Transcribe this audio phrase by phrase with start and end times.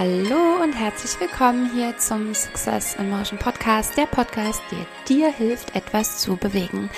[0.00, 5.76] Hallo und herzlich willkommen hier zum Success in Motion Podcast, der Podcast, der dir hilft,
[5.76, 6.88] etwas zu bewegen.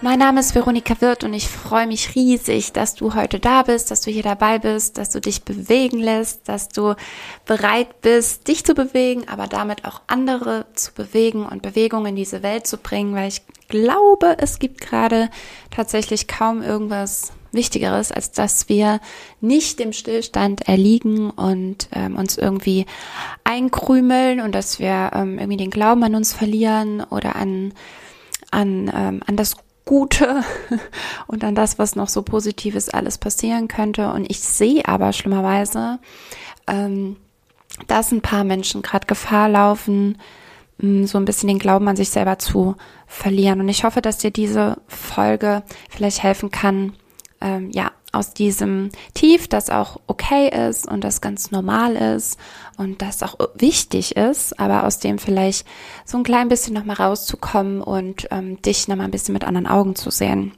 [0.00, 3.90] Mein Name ist Veronika Wirth und ich freue mich riesig, dass du heute da bist,
[3.90, 6.94] dass du hier dabei bist, dass du dich bewegen lässt, dass du
[7.46, 12.44] bereit bist, dich zu bewegen, aber damit auch andere zu bewegen und Bewegung in diese
[12.44, 15.30] Welt zu bringen, weil ich glaube, es gibt gerade
[15.72, 19.00] tatsächlich kaum irgendwas Wichtigeres, als dass wir
[19.40, 22.86] nicht dem Stillstand erliegen und ähm, uns irgendwie
[23.44, 27.74] einkrümeln und dass wir ähm, irgendwie den Glauben an uns verlieren oder an,
[28.50, 30.42] an, ähm, an das Gute
[31.26, 34.12] und an das, was noch so Positives alles passieren könnte.
[34.12, 35.98] Und ich sehe aber schlimmerweise,
[36.66, 37.16] ähm,
[37.86, 40.18] dass ein paar Menschen gerade Gefahr laufen,
[40.78, 42.76] mm, so ein bisschen den Glauben an sich selber zu
[43.06, 43.60] verlieren.
[43.60, 46.92] Und ich hoffe, dass dir diese Folge vielleicht helfen kann,
[47.46, 52.38] ähm, ja, aus diesem Tief, das auch okay ist und das ganz normal ist
[52.76, 55.66] und das auch wichtig ist, aber aus dem vielleicht
[56.04, 59.94] so ein klein bisschen nochmal rauszukommen und ähm, dich nochmal ein bisschen mit anderen Augen
[59.94, 60.52] zu sehen.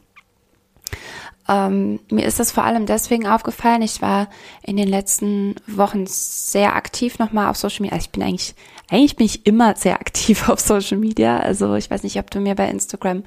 [1.46, 3.82] Ähm, mir ist das vor allem deswegen aufgefallen.
[3.82, 4.28] Ich war
[4.62, 7.96] in den letzten Wochen sehr aktiv nochmal auf Social Media.
[7.96, 8.54] Also ich bin eigentlich,
[8.90, 11.38] eigentlich bin ich immer sehr aktiv auf Social Media.
[11.38, 13.24] Also ich weiß nicht, ob du mir bei Instagram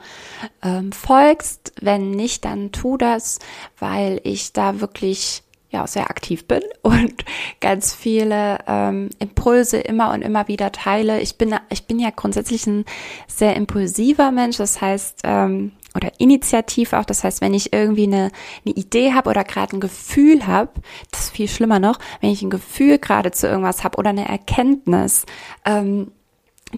[0.63, 1.73] ähm, folgst.
[1.81, 3.39] Wenn nicht, dann tu das,
[3.79, 7.23] weil ich da wirklich ja sehr aktiv bin und
[7.61, 11.21] ganz viele ähm, Impulse immer und immer wieder teile.
[11.21, 12.85] Ich bin ich bin ja grundsätzlich ein
[13.27, 14.57] sehr impulsiver Mensch.
[14.57, 17.05] Das heißt ähm, oder initiativ auch.
[17.05, 18.31] Das heißt, wenn ich irgendwie eine,
[18.65, 20.71] eine Idee habe oder gerade ein Gefühl habe,
[21.11, 24.27] das ist viel schlimmer noch, wenn ich ein Gefühl gerade zu irgendwas habe oder eine
[24.27, 25.25] Erkenntnis,
[25.65, 26.11] ähm,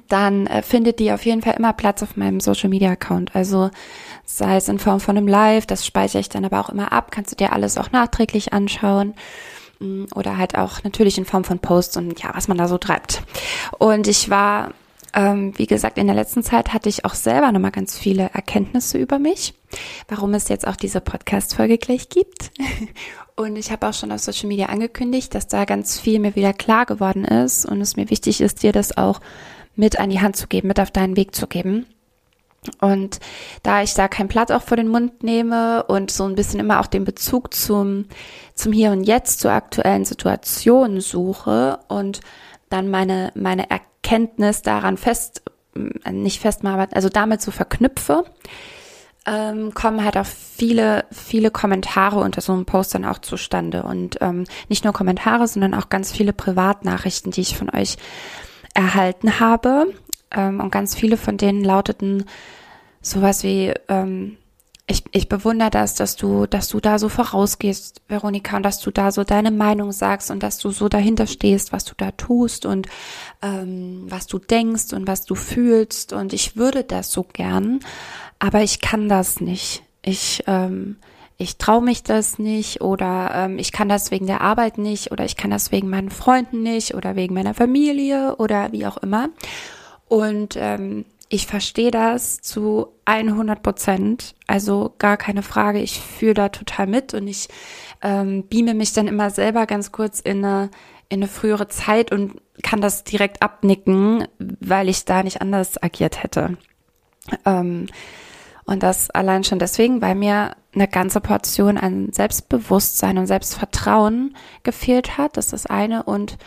[0.08, 3.36] dann äh, findet die auf jeden Fall immer Platz auf meinem Social Media Account.
[3.36, 3.70] Also
[4.26, 7.12] sei es in Form von einem Live, das speichere ich dann aber auch immer ab,
[7.12, 9.14] kannst du dir alles auch nachträglich anschauen
[9.80, 12.80] mm, oder halt auch natürlich in Form von Posts und ja, was man da so
[12.80, 13.22] treibt.
[13.78, 14.72] Und ich war
[15.14, 18.98] ähm, wie gesagt, in der letzten Zeit hatte ich auch selber nochmal ganz viele Erkenntnisse
[18.98, 19.54] über mich,
[20.08, 22.52] warum es jetzt auch diese Podcast-Folge gleich gibt.
[23.36, 26.54] Und ich habe auch schon auf Social Media angekündigt, dass da ganz viel mir wieder
[26.54, 29.22] klar geworden ist und es mir wichtig ist, dir das auch
[29.76, 31.88] mit an die Hand zu geben, mit auf deinen Weg zu geben.
[32.80, 33.20] Und
[33.64, 36.80] da ich da kein Blatt auch vor den Mund nehme und so ein bisschen immer
[36.80, 38.06] auch den Bezug zum,
[38.54, 42.22] zum Hier und Jetzt, zur aktuellen Situation suche und
[42.70, 43.72] dann meine, meine
[44.04, 45.42] Erkenntnis daran fest,
[45.76, 48.26] äh, nicht festmache, also damit so verknüpfe,
[49.26, 53.84] ähm, kommen halt auch viele, viele Kommentare unter so einem Post dann auch zustande.
[53.84, 57.96] Und ähm, nicht nur Kommentare, sondern auch ganz viele Privatnachrichten, die ich von euch
[58.74, 59.94] erhalten habe.
[60.32, 62.26] Ähm, und ganz viele von denen lauteten
[63.02, 64.38] sowas wie, ähm,
[64.86, 68.92] ich, ich bewundere das, dass du, dass du da so vorausgehst, Veronika, und dass du
[68.92, 72.66] da so deine Meinung sagst und dass du so dahinter stehst, was du da tust
[72.66, 72.88] und
[73.42, 76.12] ähm, was du denkst und was du fühlst.
[76.12, 77.80] Und ich würde das so gern,
[78.40, 79.84] aber ich kann das nicht.
[80.02, 80.98] Ich, ähm,
[81.38, 85.24] ich traue mich das nicht oder ähm, ich kann das wegen der Arbeit nicht oder
[85.24, 89.30] ich kann das wegen meinen Freunden nicht oder wegen meiner Familie oder wie auch immer.
[90.10, 95.80] Und ähm, ich verstehe das zu 100 Prozent, also gar keine Frage.
[95.80, 97.48] Ich fühle da total mit und ich
[98.04, 100.70] ähm, beame mich dann immer selber ganz kurz in eine,
[101.10, 106.22] in eine frühere Zeit und kann das direkt abnicken, weil ich da nicht anders agiert
[106.22, 106.56] hätte.
[107.46, 107.88] Ähm,
[108.66, 115.18] und das allein schon deswegen, weil mir eine ganze Portion an Selbstbewusstsein und Selbstvertrauen gefehlt
[115.18, 115.36] hat.
[115.38, 116.04] Das ist das eine.
[116.04, 116.38] Und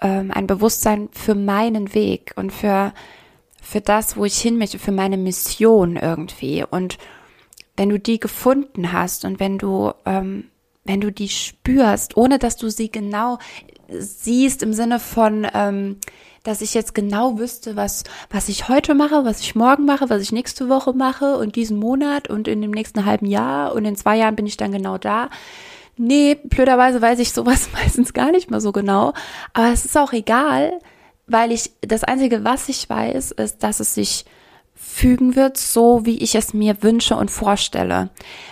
[0.00, 2.92] ähm, ein Bewusstsein für meinen Weg und für
[3.62, 6.64] für das, wo ich hin möchte, für meine Mission irgendwie.
[6.68, 6.98] Und
[7.76, 10.48] wenn du die gefunden hast und wenn du, ähm,
[10.84, 13.38] wenn du die spürst, ohne dass du sie genau
[13.88, 15.96] siehst im Sinne von, ähm,
[16.42, 20.22] dass ich jetzt genau wüsste, was, was ich heute mache, was ich morgen mache, was
[20.22, 23.94] ich nächste Woche mache und diesen Monat und in dem nächsten halben Jahr und in
[23.94, 25.30] zwei Jahren bin ich dann genau da.
[25.96, 29.12] Nee, blöderweise weiß ich sowas meistens gar nicht mehr so genau.
[29.52, 30.80] Aber es ist auch egal,
[31.26, 34.24] weil ich das Einzige, was ich weiß, ist, dass es sich
[34.74, 38.10] fügen wird, so wie ich es mir wünsche und vorstelle.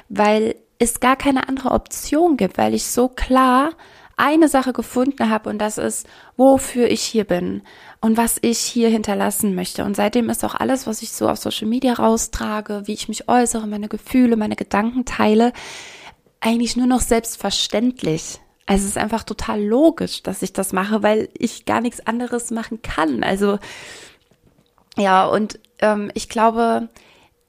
[0.08, 3.72] Weil es gar keine andere Option gibt, weil ich so klar
[4.16, 6.06] eine Sache gefunden habe und das ist,
[6.36, 7.62] wofür ich hier bin
[8.00, 9.84] und was ich hier hinterlassen möchte.
[9.84, 13.28] Und seitdem ist auch alles, was ich so auf Social Media raustrage, wie ich mich
[13.28, 15.52] äußere, meine Gefühle, meine Gedanken teile,
[16.40, 18.40] eigentlich nur noch selbstverständlich.
[18.70, 22.52] Also es ist einfach total logisch, dass ich das mache, weil ich gar nichts anderes
[22.52, 23.24] machen kann.
[23.24, 23.58] Also
[24.96, 26.88] ja, und ähm, ich glaube,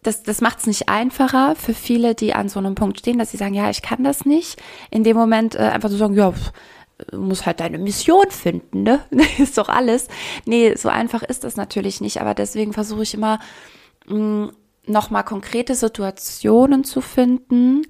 [0.01, 3.29] das, das macht es nicht einfacher für viele, die an so einem Punkt stehen, dass
[3.29, 4.59] sie sagen, ja, ich kann das nicht.
[4.89, 6.33] In dem Moment äh, einfach so sagen, ja,
[7.11, 9.01] musst halt deine Mission finden, ne?
[9.37, 10.07] ist doch alles.
[10.47, 13.37] Nee, so einfach ist das natürlich nicht, aber deswegen versuche ich immer
[14.07, 14.45] mm,
[14.87, 17.83] nochmal konkrete Situationen zu finden,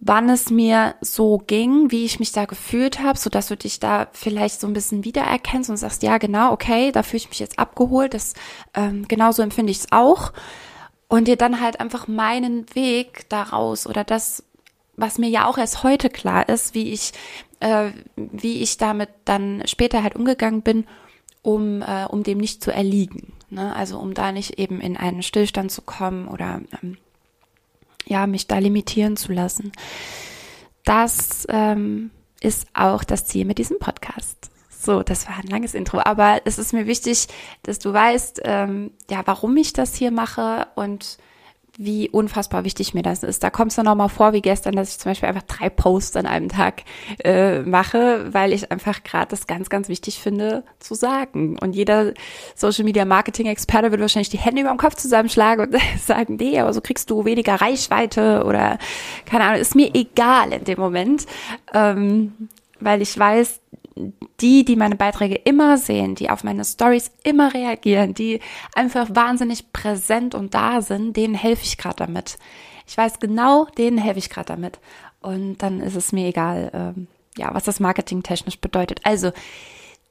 [0.00, 3.80] wann es mir so ging, wie ich mich da gefühlt habe, so dass du dich
[3.80, 7.38] da vielleicht so ein bisschen wiedererkennst und sagst, ja genau, okay, da fühle ich mich
[7.38, 8.34] jetzt abgeholt, das
[8.74, 10.32] ähm, genauso empfinde ich es auch
[11.08, 14.42] und dir dann halt einfach meinen Weg daraus oder das,
[14.96, 17.12] was mir ja auch erst heute klar ist, wie ich
[17.60, 20.86] äh, wie ich damit dann später halt umgegangen bin,
[21.42, 23.74] um äh, um dem nicht zu erliegen, ne?
[23.76, 26.98] also um da nicht eben in einen Stillstand zu kommen oder ähm,
[28.06, 29.72] ja, mich da limitieren zu lassen.
[30.84, 32.10] Das ähm,
[32.40, 34.50] ist auch das Ziel mit diesem Podcast.
[34.68, 37.28] So, das war ein langes Intro, aber es ist mir wichtig,
[37.62, 41.16] dass du weißt, ähm, ja, warum ich das hier mache und
[41.76, 43.42] wie unfassbar wichtig mir das ist.
[43.42, 46.16] Da kommt es dann nochmal vor, wie gestern, dass ich zum Beispiel einfach drei Posts
[46.16, 46.82] an einem Tag
[47.24, 51.58] äh, mache, weil ich einfach gerade das ganz, ganz wichtig finde zu sagen.
[51.58, 52.12] Und jeder
[52.54, 56.58] Social Media Marketing Experte wird wahrscheinlich die Hände über dem Kopf zusammenschlagen und sagen, nee,
[56.60, 58.78] aber so kriegst du weniger Reichweite oder
[59.26, 61.26] keine Ahnung, ist mir egal in dem Moment,
[61.72, 62.48] ähm,
[62.80, 63.60] weil ich weiß,
[64.40, 68.40] die, die meine Beiträge immer sehen, die auf meine Stories immer reagieren, die
[68.74, 72.38] einfach wahnsinnig präsent und da sind, denen helfe ich gerade damit.
[72.86, 74.78] Ich weiß genau, denen helfe ich gerade damit.
[75.20, 77.06] Und dann ist es mir egal, ähm,
[77.38, 79.00] ja, was das Marketing technisch bedeutet.
[79.04, 79.32] Also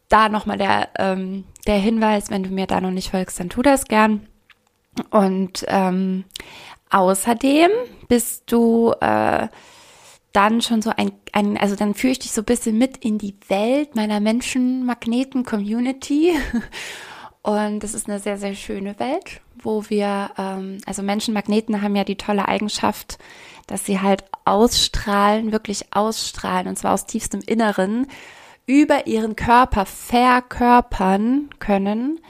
[0.09, 3.61] da nochmal der, ähm, der Hinweis, wenn du mir da noch nicht folgst, dann tu
[3.61, 4.27] das gern.
[5.09, 6.23] Und ähm,
[6.89, 7.71] außerdem
[8.07, 9.47] bist du äh,
[10.33, 13.17] dann schon so ein, ein, also dann führe ich dich so ein bisschen mit in
[13.17, 16.33] die Welt meiner Menschenmagneten-Community.
[17.41, 22.05] Und das ist eine sehr, sehr schöne Welt, wo wir, ähm, also Menschenmagneten haben ja
[22.05, 23.17] die tolle Eigenschaft,
[23.67, 28.07] dass sie halt ausstrahlen, wirklich ausstrahlen, und zwar aus tiefstem Inneren,
[28.65, 32.21] über ihren Körper verkörpern können,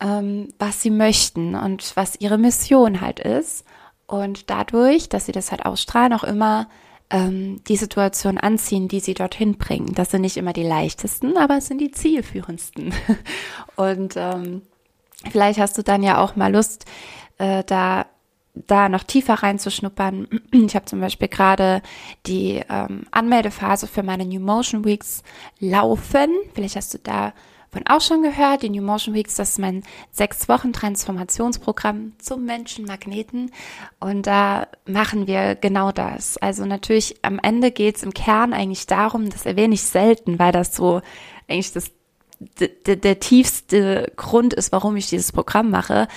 [0.00, 3.64] ähm, was sie möchten und was ihre Mission halt ist.
[4.06, 6.68] Und dadurch, dass sie das halt ausstrahlen, auch immer
[7.10, 9.94] ähm, die Situation anziehen, die sie dorthin bringen.
[9.94, 12.94] Das sind nicht immer die leichtesten, aber es sind die zielführendsten.
[13.76, 14.62] Und ähm,
[15.30, 16.86] vielleicht hast du dann ja auch mal Lust,
[17.38, 18.06] äh, da
[18.54, 20.28] da noch tiefer reinzuschnuppern.
[20.52, 21.82] Ich habe zum Beispiel gerade
[22.26, 25.22] die ähm, Anmeldephase für meine New Motion Weeks
[25.58, 26.28] laufen.
[26.54, 27.34] Vielleicht hast du da
[27.74, 29.82] von auch schon gehört, die New Motion Weeks, das ist mein
[30.12, 33.50] sechs Wochen Transformationsprogramm zum Menschenmagneten.
[33.98, 36.36] Und da machen wir genau das.
[36.38, 40.52] Also natürlich am Ende geht es im Kern eigentlich darum, das erwähne ich selten, weil
[40.52, 41.02] das so
[41.48, 41.90] eigentlich das
[42.86, 46.08] der, der tiefste Grund ist, warum ich dieses Programm mache.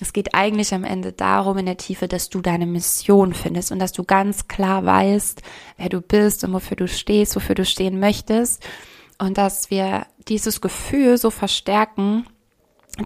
[0.00, 3.78] Es geht eigentlich am Ende darum in der Tiefe, dass du deine Mission findest und
[3.78, 5.42] dass du ganz klar weißt,
[5.76, 8.64] wer du bist und wofür du stehst, wofür du stehen möchtest
[9.18, 12.26] und dass wir dieses Gefühl so verstärken,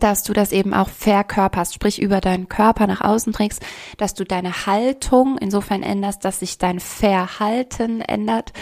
[0.01, 3.63] dass du das eben auch verkörperst, sprich über deinen Körper nach außen trägst,
[3.97, 8.53] dass du deine Haltung insofern änderst, dass sich dein Verhalten ändert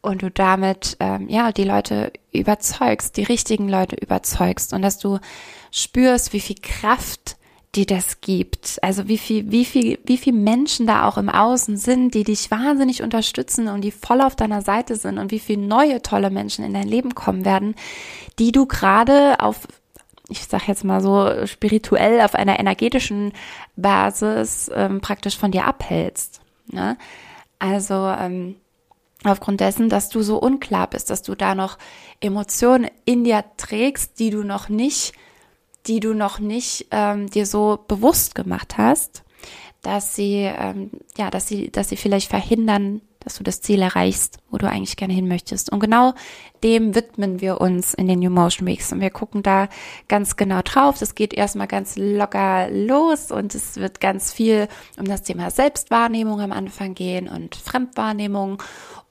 [0.00, 5.18] und du damit ähm, ja die Leute überzeugst, die richtigen Leute überzeugst und dass du
[5.70, 7.36] spürst, wie viel Kraft
[7.74, 8.78] die das gibt.
[8.82, 12.50] Also wie viel, wie viel, wie viel Menschen da auch im Außen sind, die dich
[12.50, 16.64] wahnsinnig unterstützen und die voll auf deiner Seite sind und wie viel neue tolle Menschen
[16.64, 17.74] in dein Leben kommen werden,
[18.38, 19.66] die du gerade auf
[20.28, 23.32] ich sag jetzt mal so spirituell auf einer energetischen
[23.76, 26.40] Basis ähm, praktisch von dir abhältst.
[26.68, 26.96] Ne?
[27.58, 28.56] Also ähm,
[29.24, 31.76] aufgrund dessen, dass du so unklar bist, dass du da noch
[32.20, 35.12] Emotionen in dir trägst, die du noch nicht
[35.86, 39.24] die du noch nicht ähm, dir so bewusst gemacht hast,
[39.82, 44.38] dass sie, ähm, ja, dass sie, dass sie vielleicht verhindern, dass du das Ziel erreichst,
[44.50, 45.70] wo du eigentlich gerne hin möchtest.
[45.70, 46.14] Und genau
[46.62, 48.92] dem widmen wir uns in den New Motion Weeks.
[48.92, 49.68] Und wir gucken da
[50.08, 50.98] ganz genau drauf.
[50.98, 56.40] Das geht erstmal ganz locker los und es wird ganz viel um das Thema Selbstwahrnehmung
[56.40, 58.62] am Anfang gehen und Fremdwahrnehmung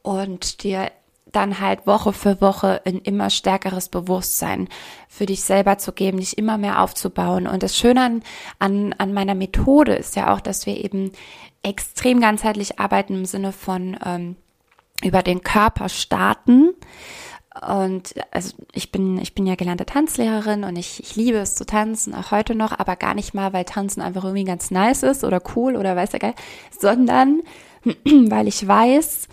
[0.01, 0.91] und dir
[1.31, 4.67] dann halt Woche für Woche ein immer stärkeres Bewusstsein
[5.07, 7.47] für dich selber zu geben, dich immer mehr aufzubauen.
[7.47, 8.23] Und das Schöne an,
[8.59, 11.11] an, an meiner Methode ist ja auch, dass wir eben
[11.63, 14.35] extrem ganzheitlich arbeiten im Sinne von ähm,
[15.03, 16.71] über den Körper starten.
[17.69, 21.65] Und also ich bin, ich bin ja gelernte Tanzlehrerin und ich, ich liebe es zu
[21.65, 25.25] tanzen, auch heute noch, aber gar nicht mal, weil Tanzen einfach irgendwie ganz nice ist
[25.25, 26.35] oder cool oder weiß ja geil,
[26.79, 27.41] sondern
[28.05, 29.27] weil ich weiß,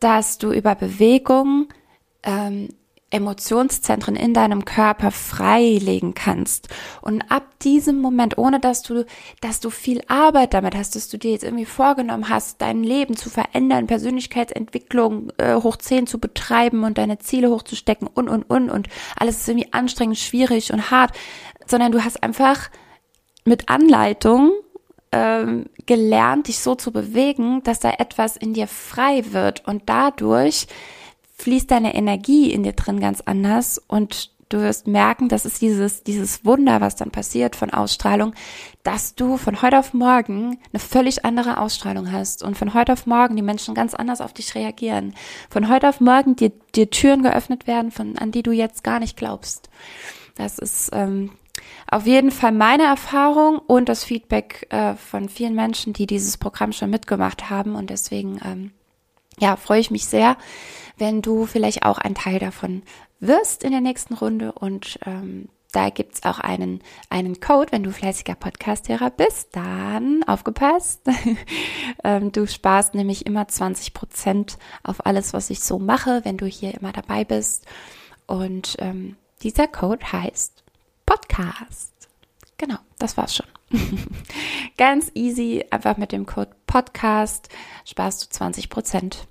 [0.00, 1.68] dass du über Bewegung
[2.22, 2.68] ähm,
[3.10, 6.68] Emotionszentren in deinem Körper freilegen kannst.
[7.00, 9.06] Und ab diesem Moment, ohne dass du,
[9.40, 13.16] dass du viel Arbeit damit hast, dass du dir jetzt irgendwie vorgenommen hast, dein Leben
[13.16, 18.68] zu verändern, Persönlichkeitsentwicklung äh, hoch 10 zu betreiben und deine Ziele hochzustecken und, und, und,
[18.68, 21.12] und alles ist irgendwie anstrengend, schwierig und hart,
[21.66, 22.68] sondern du hast einfach
[23.46, 24.52] mit Anleitung
[25.12, 30.68] ähm, gelernt, dich so zu bewegen, dass da etwas in dir frei wird und dadurch
[31.38, 36.02] fließt deine Energie in dir drin ganz anders und du wirst merken, das ist dieses,
[36.02, 38.34] dieses Wunder, was dann passiert von Ausstrahlung,
[38.82, 43.06] dass du von heute auf morgen eine völlig andere Ausstrahlung hast und von heute auf
[43.06, 45.14] morgen die Menschen ganz anders auf dich reagieren.
[45.50, 49.00] Von heute auf morgen dir, dir Türen geöffnet werden, von, an die du jetzt gar
[49.00, 49.68] nicht glaubst.
[50.36, 51.30] Das ist ähm,
[51.90, 56.72] auf jeden Fall meine Erfahrung und das Feedback äh, von vielen Menschen, die dieses Programm
[56.72, 58.72] schon mitgemacht haben und deswegen ähm,
[59.38, 60.36] ja, freue ich mich sehr,
[60.96, 62.82] wenn du vielleicht auch ein Teil davon
[63.20, 67.92] wirst in der nächsten Runde und ähm, da gibt's auch einen, einen Code, wenn du
[67.92, 71.02] fleißiger Podcast-Hörer bist, dann aufgepasst.
[72.04, 76.46] ähm, du sparst nämlich immer 20 Prozent auf alles, was ich so mache, wenn du
[76.46, 77.66] hier immer dabei bist.
[78.26, 80.64] Und ähm, dieser Code heißt
[81.08, 82.10] Podcast.
[82.58, 83.46] Genau, das war's schon.
[84.76, 87.48] Ganz easy, einfach mit dem Code Podcast
[87.86, 89.26] sparst du 20 Prozent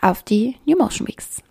[0.00, 1.42] auf die New Motion Weeks.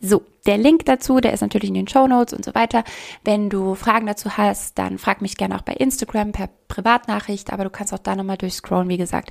[0.00, 2.82] So, der Link dazu, der ist natürlich in den Show Notes und so weiter.
[3.22, 7.62] Wenn du Fragen dazu hast, dann frag mich gerne auch bei Instagram per Privatnachricht, aber
[7.62, 9.30] du kannst auch da nochmal durchscrollen, wie gesagt.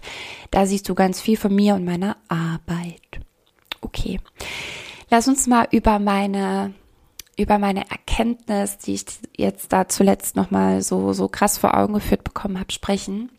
[0.49, 3.19] Da siehst du ganz viel von mir und meiner Arbeit.
[3.81, 4.21] Okay.
[5.09, 6.73] Lass uns mal über meine
[7.37, 12.23] über meine Erkenntnis, die ich jetzt da zuletzt nochmal so, so krass vor Augen geführt
[12.23, 13.29] bekommen habe, sprechen.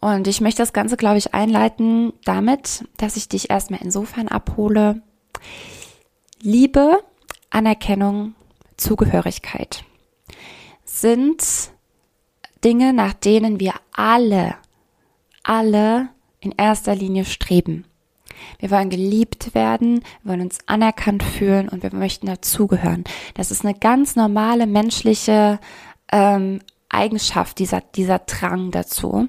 [0.00, 5.02] Und ich möchte das Ganze, glaube ich, einleiten damit, dass ich dich erstmal insofern abhole.
[6.40, 7.02] Liebe,
[7.50, 8.34] Anerkennung,
[8.76, 9.84] Zugehörigkeit
[10.84, 11.70] sind
[12.64, 14.56] Dinge, nach denen wir alle,
[15.42, 16.08] alle
[16.40, 17.84] in erster Linie streben.
[18.58, 23.04] Wir wollen geliebt werden, wir wollen uns anerkannt fühlen und wir möchten dazugehören.
[23.34, 25.58] Das ist eine ganz normale menschliche
[26.12, 29.28] ähm, Eigenschaft, dieser, dieser Drang dazu.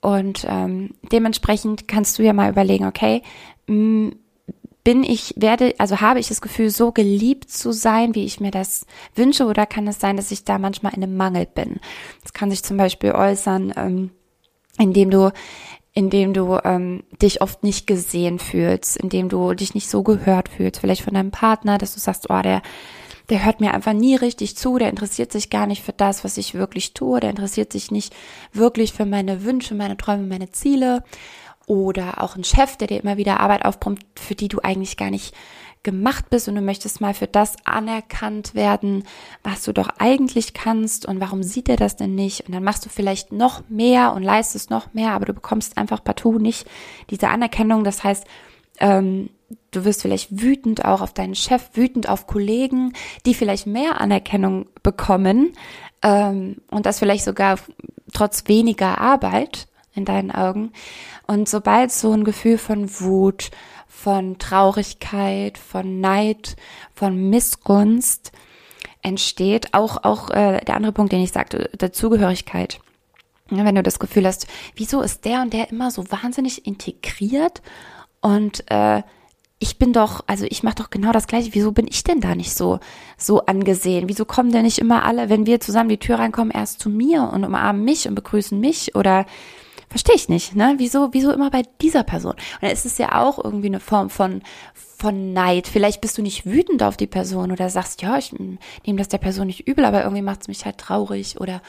[0.00, 3.22] Und ähm, dementsprechend kannst du ja mal überlegen, okay,
[4.86, 8.52] bin ich, werde, also habe ich das Gefühl, so geliebt zu sein, wie ich mir
[8.52, 8.86] das
[9.16, 11.80] wünsche, oder kann es sein, dass ich da manchmal in einem Mangel bin?
[12.22, 14.10] Das kann sich zum Beispiel äußern, ähm,
[14.78, 15.32] indem du
[15.96, 20.78] indem du ähm, dich oft nicht gesehen fühlst, indem du dich nicht so gehört fühlst,
[20.78, 22.60] vielleicht von deinem Partner, dass du sagst, oh, der
[23.28, 26.36] der hört mir einfach nie richtig zu, der interessiert sich gar nicht für das, was
[26.36, 28.14] ich wirklich tue, der interessiert sich nicht
[28.52, 31.02] wirklich für meine Wünsche, meine Träume, meine Ziele.
[31.66, 35.10] Oder auch ein Chef, der dir immer wieder Arbeit aufpumpt, für die du eigentlich gar
[35.10, 35.34] nicht
[35.86, 39.04] gemacht bist und du möchtest mal für das anerkannt werden,
[39.44, 42.40] was du doch eigentlich kannst und warum sieht er das denn nicht?
[42.40, 46.02] Und dann machst du vielleicht noch mehr und leistest noch mehr, aber du bekommst einfach
[46.02, 46.66] partout nicht
[47.08, 47.84] diese Anerkennung.
[47.84, 48.24] Das heißt,
[48.80, 49.30] ähm,
[49.70, 52.92] du wirst vielleicht wütend auch auf deinen Chef, wütend auf Kollegen,
[53.24, 55.52] die vielleicht mehr Anerkennung bekommen
[56.02, 57.60] ähm, und das vielleicht sogar
[58.12, 60.72] trotz weniger Arbeit in deinen Augen.
[61.28, 63.52] Und sobald so ein Gefühl von Wut,
[63.96, 66.56] von Traurigkeit, von Neid,
[66.94, 68.30] von Missgunst
[69.00, 72.78] entsteht, auch auch äh, der andere Punkt, den ich sagte, Dazugehörigkeit.
[73.50, 77.62] Ja, wenn du das Gefühl hast, wieso ist der und der immer so wahnsinnig integriert
[78.20, 79.02] und äh,
[79.58, 81.54] ich bin doch, also ich mache doch genau das gleiche.
[81.54, 82.78] Wieso bin ich denn da nicht so
[83.16, 84.10] so angesehen?
[84.10, 87.30] Wieso kommen denn nicht immer alle, wenn wir zusammen die Tür reinkommen, erst zu mir
[87.32, 89.24] und umarmen mich und begrüßen mich oder
[89.88, 90.74] verstehe ich nicht, ne?
[90.78, 92.32] Wieso wieso immer bei dieser Person?
[92.32, 94.42] Und dann ist es ja auch irgendwie eine Form von
[94.74, 95.68] von Neid.
[95.68, 99.18] Vielleicht bist du nicht wütend auf die Person oder sagst, ja, ich nehme das der
[99.18, 101.60] Person nicht übel, aber irgendwie macht es mich halt traurig oder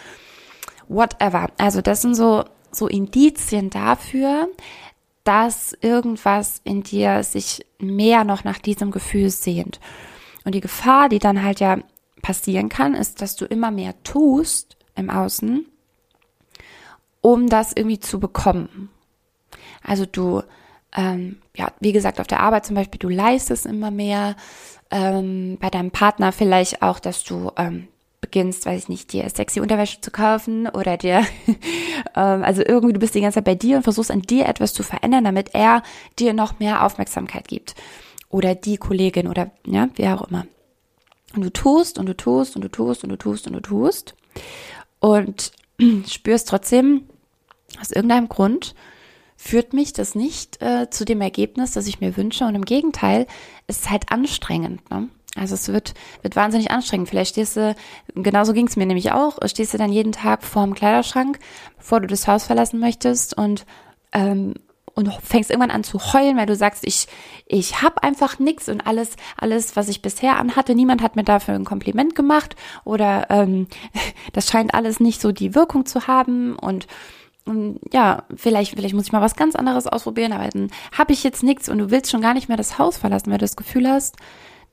[0.88, 1.48] whatever.
[1.58, 4.48] Also das sind so so Indizien dafür,
[5.24, 9.80] dass irgendwas in dir sich mehr noch nach diesem Gefühl sehnt.
[10.46, 11.80] Und die Gefahr, die dann halt ja
[12.22, 15.66] passieren kann, ist, dass du immer mehr tust im Außen,
[17.28, 18.88] um das irgendwie zu bekommen.
[19.84, 20.44] Also du,
[20.96, 24.38] ähm, ja, wie gesagt, auf der Arbeit zum Beispiel, du leistest immer mehr,
[24.92, 27.90] ähm, bei deinem Partner vielleicht auch, dass du ähm,
[28.22, 31.26] beginnst, weiß ich nicht, dir sexy Unterwäsche zu kaufen oder dir,
[32.16, 34.74] ähm, also irgendwie du bist die ganze Zeit bei dir und versuchst an dir etwas
[34.74, 35.84] zu verändern, damit er
[36.18, 37.76] dir noch mehr Aufmerksamkeit gibt.
[38.30, 40.48] Oder die Kollegin oder ja, wer auch immer.
[41.36, 44.16] Und du tust und du tust und du tust und du tust und du tust
[45.02, 45.52] und
[46.08, 47.04] spürst trotzdem
[47.80, 48.76] aus irgendeinem Grund
[49.36, 52.46] führt mich das nicht äh, zu dem Ergebnis, das ich mir wünsche.
[52.46, 53.28] Und im Gegenteil,
[53.68, 54.90] es ist halt anstrengend.
[54.90, 55.10] Ne?
[55.36, 55.94] Also es wird,
[56.24, 57.10] wird wahnsinnig anstrengend.
[57.10, 57.76] Vielleicht stehst du,
[58.16, 61.40] genauso ging es mir nämlich auch, stehst du dann jeden Tag vorm Kleiderschrank,
[61.78, 63.66] bevor du das Haus verlassen möchtest und
[64.12, 64.56] ähm,
[64.96, 67.06] und fängst irgendwann an zu heulen, weil du sagst, ich
[67.46, 71.54] ich habe einfach nichts und alles alles, was ich bisher anhatte, niemand hat mir dafür
[71.54, 73.68] ein Kompliment gemacht oder ähm,
[74.34, 76.88] das scheint alles nicht so die Wirkung zu haben und und
[77.92, 81.44] ja, vielleicht, vielleicht muss ich mal was ganz anderes ausprobieren, aber dann habe ich jetzt
[81.44, 83.90] nichts und du willst schon gar nicht mehr das Haus verlassen, weil du das Gefühl
[83.90, 84.16] hast,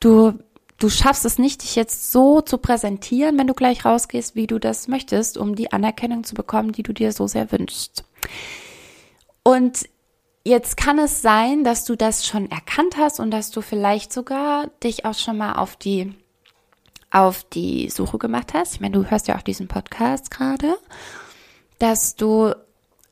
[0.01, 0.33] du,
[0.79, 4.59] du schaffst es nicht, dich jetzt so zu präsentieren, wenn du gleich rausgehst, wie du
[4.59, 8.05] das möchtest, um die Anerkennung zu bekommen, die du dir so sehr wünschst.
[9.43, 9.89] Und
[10.45, 14.69] jetzt kann es sein, dass du das schon erkannt hast und dass du vielleicht sogar
[14.83, 16.15] dich auch schon mal auf die
[17.15, 18.75] auf die Suche gemacht hast.
[18.75, 20.77] Ich meine, du hörst ja auch diesen Podcast gerade,
[21.79, 22.55] dass du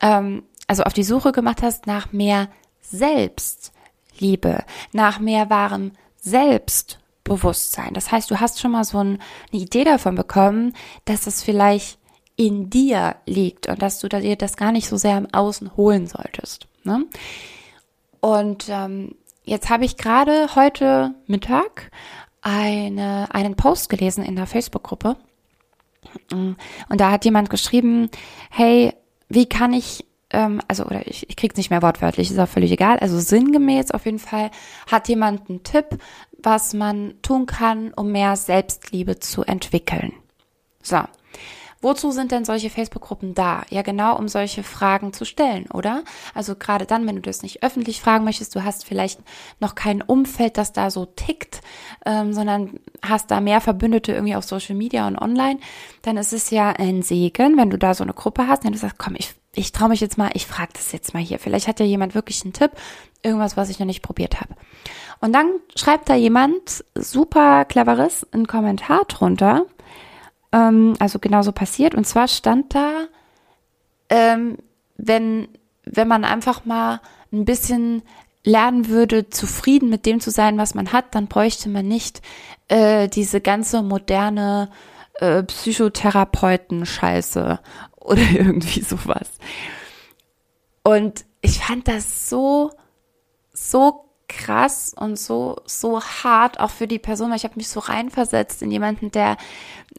[0.00, 2.48] ähm, also auf die Suche gemacht hast nach mehr
[2.80, 7.94] Selbstliebe, nach mehr wahrem Selbstbewusstsein.
[7.94, 9.18] Das heißt, du hast schon mal so eine
[9.50, 11.98] Idee davon bekommen, dass es vielleicht
[12.36, 16.06] in dir liegt und dass du dir das gar nicht so sehr im Außen holen
[16.06, 16.66] solltest.
[16.84, 17.04] Ne?
[18.20, 19.14] Und ähm,
[19.44, 21.90] jetzt habe ich gerade heute Mittag
[22.40, 25.16] eine, einen Post gelesen in der Facebook-Gruppe.
[26.30, 26.56] Und
[26.88, 28.10] da hat jemand geschrieben,
[28.50, 28.92] hey,
[29.28, 32.72] wie kann ich, ähm, also, oder ich, ich krieg's nicht mehr wortwörtlich, ist auch völlig
[32.72, 34.50] egal, also sinngemäß auf jeden Fall
[34.90, 35.98] hat jemand einen Tipp,
[36.42, 40.12] was man tun kann, um mehr Selbstliebe zu entwickeln.
[40.82, 40.98] So.
[41.82, 43.64] Wozu sind denn solche Facebook-Gruppen da?
[43.68, 46.04] Ja, genau, um solche Fragen zu stellen, oder?
[46.32, 49.20] Also gerade dann, wenn du das nicht öffentlich fragen möchtest, du hast vielleicht
[49.58, 51.60] noch kein Umfeld, das da so tickt,
[52.06, 55.58] ähm, sondern hast da mehr Verbündete irgendwie auf Social Media und online,
[56.02, 58.78] dann ist es ja ein Segen, wenn du da so eine Gruppe hast, wenn du
[58.78, 61.40] sagst, komm, ich, ich traue mich jetzt mal, ich frage das jetzt mal hier.
[61.40, 62.70] Vielleicht hat ja jemand wirklich einen Tipp,
[63.24, 64.54] irgendwas, was ich noch nicht probiert habe.
[65.20, 69.66] Und dann schreibt da jemand super cleveres einen Kommentar drunter
[70.52, 71.94] ähm, also genauso passiert.
[71.94, 73.06] Und zwar stand da,
[74.08, 74.56] ähm,
[74.96, 75.48] wenn,
[75.84, 78.02] wenn man einfach mal ein bisschen
[78.44, 82.22] lernen würde, zufrieden mit dem zu sein, was man hat, dann bräuchte man nicht
[82.68, 84.70] äh, diese ganze moderne
[85.14, 87.58] äh, Psychotherapeuten-Scheiße
[87.96, 89.30] oder irgendwie sowas.
[90.82, 92.72] Und ich fand das so,
[93.52, 94.04] so
[94.38, 98.62] krass und so so hart auch für die Person, weil ich habe mich so reinversetzt
[98.62, 99.36] in jemanden, der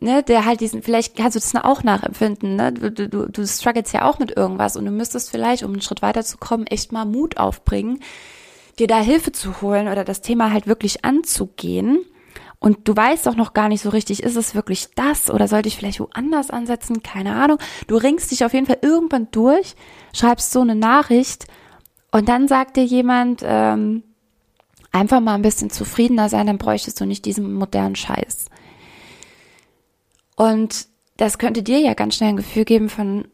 [0.01, 2.73] ne, der halt diesen vielleicht kannst du das auch nachempfinden, ne?
[2.73, 6.01] Du, du, du struggles ja auch mit irgendwas und du müsstest vielleicht, um einen Schritt
[6.01, 7.99] weiterzukommen, echt mal Mut aufbringen,
[8.79, 12.05] dir da Hilfe zu holen oder das Thema halt wirklich anzugehen.
[12.59, 15.67] Und du weißt auch noch gar nicht so richtig, ist es wirklich das oder sollte
[15.67, 17.03] ich vielleicht woanders ansetzen?
[17.03, 17.57] Keine Ahnung.
[17.87, 19.75] Du ringst dich auf jeden Fall irgendwann durch,
[20.13, 21.45] schreibst so eine Nachricht
[22.11, 24.03] und dann sagt dir jemand, ähm,
[24.93, 28.45] einfach mal ein bisschen zufriedener sein, dann bräuchtest du nicht diesen modernen Scheiß.
[30.35, 33.27] Und das könnte dir ja ganz schnell ein Gefühl geben von,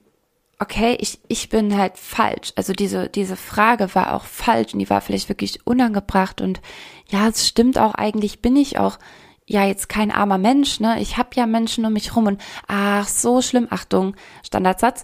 [0.57, 2.51] okay, ich, ich bin halt falsch.
[2.55, 6.61] Also diese, diese Frage war auch falsch und die war vielleicht wirklich unangebracht und
[7.07, 8.99] ja, es stimmt auch, eigentlich bin ich auch
[9.45, 11.01] ja jetzt kein armer Mensch, ne?
[11.01, 15.03] Ich habe ja Menschen um mich rum und ach, so schlimm, Achtung, Standardsatz,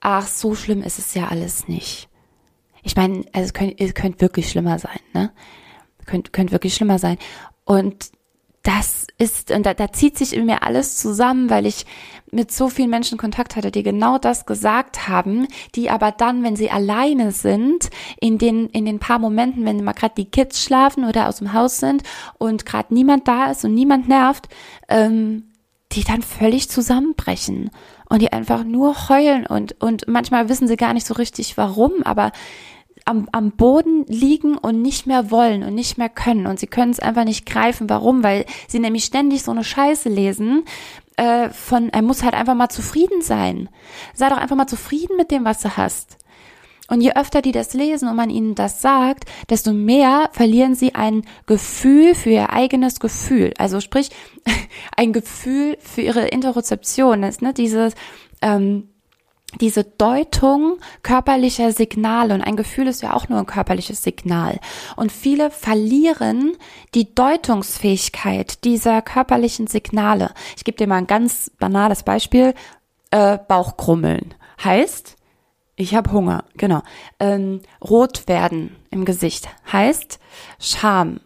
[0.00, 2.08] ach, so schlimm ist es ja alles nicht.
[2.82, 5.32] Ich meine, also es könnte, es könnte wirklich schlimmer sein, ne?
[6.06, 7.18] Könnte könnt wirklich schlimmer sein.
[7.64, 8.10] Und
[8.62, 11.84] das ist, und da, da zieht sich in mir alles zusammen, weil ich
[12.30, 16.54] mit so vielen Menschen Kontakt hatte, die genau das gesagt haben, die aber dann, wenn
[16.54, 21.04] sie alleine sind, in den, in den paar Momenten, wenn mal gerade die Kids schlafen
[21.04, 22.04] oder aus dem Haus sind
[22.38, 24.48] und gerade niemand da ist und niemand nervt,
[24.88, 25.50] ähm,
[25.90, 27.70] die dann völlig zusammenbrechen
[28.08, 32.02] und die einfach nur heulen und, und manchmal wissen sie gar nicht so richtig warum,
[32.04, 32.32] aber
[33.04, 36.46] am, am Boden liegen und nicht mehr wollen und nicht mehr können.
[36.46, 37.88] Und sie können es einfach nicht greifen.
[37.88, 38.22] Warum?
[38.22, 40.64] Weil sie nämlich ständig so eine Scheiße lesen.
[41.16, 43.68] Äh, von, er muss halt einfach mal zufrieden sein.
[44.14, 46.18] Sei doch einfach mal zufrieden mit dem, was du hast.
[46.88, 50.94] Und je öfter die das lesen und man ihnen das sagt, desto mehr verlieren sie
[50.94, 53.54] ein Gefühl für ihr eigenes Gefühl.
[53.56, 54.10] Also sprich,
[54.96, 57.22] ein Gefühl für ihre Interozeption.
[57.22, 57.94] Das ist ne, dieses,
[58.42, 58.88] ähm,
[59.60, 64.58] diese Deutung körperlicher Signale und ein Gefühl ist ja auch nur ein körperliches Signal.
[64.96, 66.56] Und viele verlieren
[66.94, 70.30] die Deutungsfähigkeit dieser körperlichen Signale.
[70.56, 72.54] Ich gebe dir mal ein ganz banales Beispiel.
[73.10, 75.16] Äh, Bauchkrummeln heißt,
[75.76, 76.82] ich habe Hunger, genau.
[77.18, 80.18] Ähm, rot werden im Gesicht heißt
[80.58, 81.20] Scham.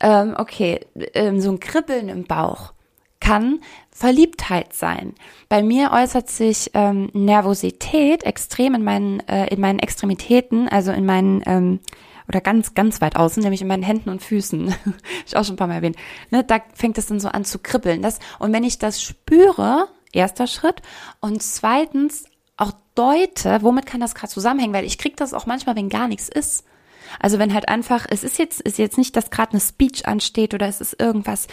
[0.00, 0.80] Ähm, okay,
[1.14, 2.72] ähm, so ein Kribbeln im Bauch
[3.20, 3.60] kann
[3.92, 5.14] Verliebtheit sein.
[5.48, 11.04] Bei mir äußert sich ähm, Nervosität extrem in meinen, äh, in meinen Extremitäten, also in
[11.04, 11.80] meinen, ähm,
[12.26, 14.74] oder ganz, ganz weit außen, nämlich in meinen Händen und Füßen.
[15.26, 15.96] ich auch schon ein paar Mal erwähnt.
[16.30, 18.00] Ne, da fängt es dann so an zu kribbeln.
[18.00, 20.80] Das, und wenn ich das spüre, erster Schritt,
[21.20, 22.24] und zweitens
[22.56, 26.08] auch deute, womit kann das gerade zusammenhängen, weil ich kriege das auch manchmal, wenn gar
[26.08, 26.64] nichts ist.
[27.20, 30.54] Also wenn halt einfach, es ist jetzt, ist jetzt nicht, dass gerade eine Speech ansteht
[30.54, 31.46] oder es ist irgendwas,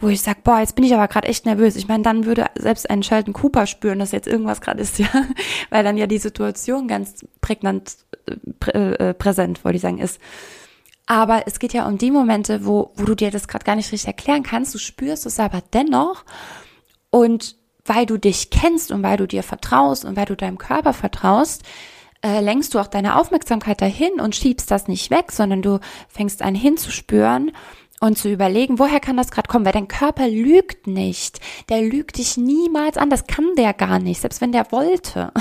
[0.00, 1.76] wo ich sage, boah, jetzt bin ich aber gerade echt nervös.
[1.76, 5.08] Ich meine, dann würde selbst ein Sheldon Cooper spüren, dass jetzt irgendwas gerade ist, ja,
[5.70, 7.96] weil dann ja die Situation ganz prägnant
[8.60, 10.20] prä, äh, präsent, wollte ich sagen, ist.
[11.06, 13.92] Aber es geht ja um die Momente, wo, wo du dir das gerade gar nicht
[13.92, 14.74] richtig erklären kannst.
[14.74, 16.24] Du spürst es aber dennoch.
[17.10, 20.92] Und weil du dich kennst und weil du dir vertraust und weil du deinem Körper
[20.92, 21.62] vertraust,
[22.26, 26.42] äh, lenkst du auch deine Aufmerksamkeit dahin und schiebst das nicht weg, sondern du fängst
[26.42, 27.52] an hinzuspüren
[28.00, 31.38] und zu überlegen, woher kann das gerade kommen, weil dein Körper lügt nicht.
[31.68, 35.32] Der lügt dich niemals an, das kann der gar nicht, selbst wenn der wollte.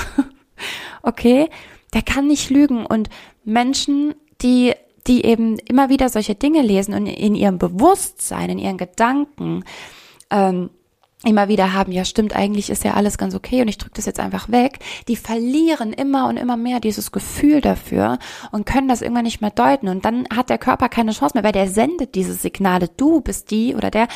[1.02, 1.50] okay?
[1.96, 3.10] Der kann nicht lügen und
[3.44, 4.74] Menschen, die
[5.08, 9.64] die eben immer wieder solche Dinge lesen und in ihrem Bewusstsein, in ihren Gedanken
[10.32, 10.72] ähm,
[11.26, 14.06] immer wieder haben, ja stimmt, eigentlich ist ja alles ganz okay und ich drücke das
[14.06, 18.20] jetzt einfach weg, die verlieren immer und immer mehr dieses Gefühl dafür
[18.52, 21.44] und können das irgendwann nicht mehr deuten und dann hat der Körper keine Chance mehr,
[21.44, 24.08] weil der sendet diese Signale, du bist die oder der,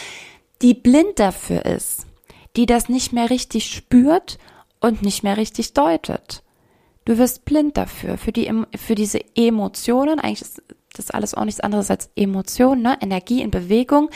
[0.62, 2.06] die blind dafür ist,
[2.56, 4.38] die das nicht mehr richtig spürt
[4.80, 6.43] und nicht mehr richtig deutet.
[7.06, 10.62] Du wirst blind dafür, für die, für diese Emotionen, eigentlich ist
[11.00, 12.98] das ist alles auch nichts anderes als Emotion, ne?
[13.00, 14.10] Energie in Bewegung,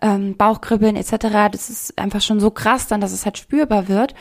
[0.00, 1.50] ähm, Bauchkribbeln etc.
[1.50, 4.14] Das ist einfach schon so krass dann, dass es halt spürbar wird.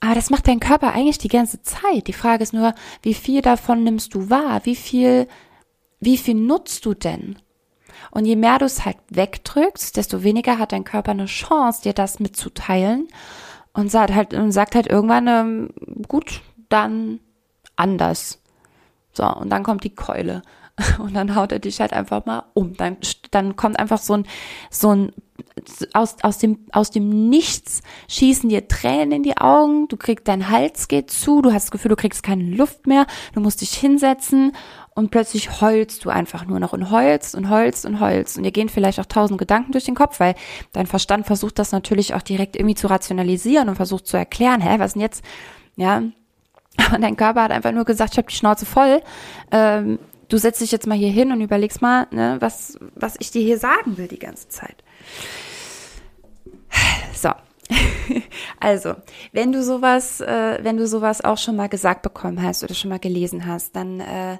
[0.00, 2.06] Aber das macht dein Körper eigentlich die ganze Zeit.
[2.06, 4.60] Die Frage ist nur, wie viel davon nimmst du wahr?
[4.64, 5.26] Wie viel,
[5.98, 7.36] wie viel nutzt du denn?
[8.12, 11.92] Und je mehr du es halt wegdrückst, desto weniger hat dein Körper eine Chance, dir
[11.92, 13.08] das mitzuteilen.
[13.72, 15.70] Und sagt halt, und sagt halt irgendwann, ähm,
[16.06, 17.18] gut, dann
[17.74, 18.40] anders.
[19.12, 20.42] So, und dann kommt die Keule.
[20.98, 22.74] und dann haut er dich halt einfach mal um.
[22.76, 22.96] Dann,
[23.30, 24.26] dann kommt einfach so ein,
[24.70, 25.12] so ein,
[25.92, 30.48] aus, aus dem, aus dem Nichts schießen dir Tränen in die Augen, du kriegst, dein
[30.48, 33.74] Hals geht zu, du hast das Gefühl, du kriegst keine Luft mehr, du musst dich
[33.74, 34.52] hinsetzen
[34.94, 38.36] und plötzlich heulst du einfach nur noch und heulst und heulst und heulst.
[38.36, 40.34] Und dir gehen vielleicht auch tausend Gedanken durch den Kopf, weil
[40.72, 44.76] dein Verstand versucht das natürlich auch direkt irgendwie zu rationalisieren und versucht zu erklären, hä,
[44.78, 45.24] was denn jetzt,
[45.76, 45.98] ja,
[46.94, 49.02] und dein Körper hat einfach nur gesagt, ich habe die Schnauze voll,
[49.50, 49.98] ähm,
[50.32, 53.42] du setzt dich jetzt mal hier hin und überlegst mal, ne, was, was ich dir
[53.42, 54.82] hier sagen will die ganze Zeit.
[57.14, 57.30] So.
[58.60, 58.94] Also,
[59.32, 62.90] wenn du sowas, äh, wenn du sowas auch schon mal gesagt bekommen hast oder schon
[62.90, 64.38] mal gelesen hast, dann, äh,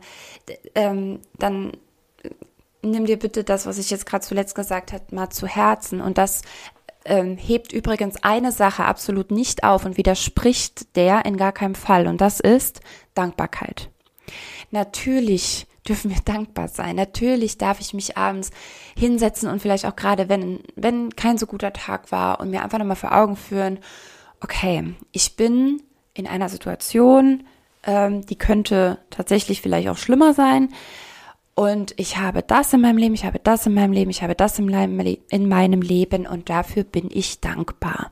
[0.76, 1.72] ähm, dann
[2.82, 6.00] nimm dir bitte das, was ich jetzt gerade zuletzt gesagt habe, mal zu Herzen.
[6.00, 6.42] Und das
[7.04, 12.06] ähm, hebt übrigens eine Sache absolut nicht auf und widerspricht der in gar keinem Fall.
[12.06, 12.80] Und das ist
[13.14, 13.90] Dankbarkeit.
[14.70, 16.96] Natürlich dürfen wir dankbar sein.
[16.96, 18.50] Natürlich darf ich mich abends
[18.96, 22.78] hinsetzen und vielleicht auch gerade, wenn, wenn kein so guter Tag war und mir einfach
[22.78, 23.78] nochmal vor Augen führen,
[24.40, 25.82] okay, ich bin
[26.14, 27.44] in einer Situation,
[27.84, 30.68] ähm, die könnte tatsächlich vielleicht auch schlimmer sein.
[31.54, 34.34] Und ich habe das in meinem Leben, ich habe das in meinem Leben, ich habe
[34.34, 34.68] das in
[35.48, 38.10] meinem Leben und dafür bin ich dankbar.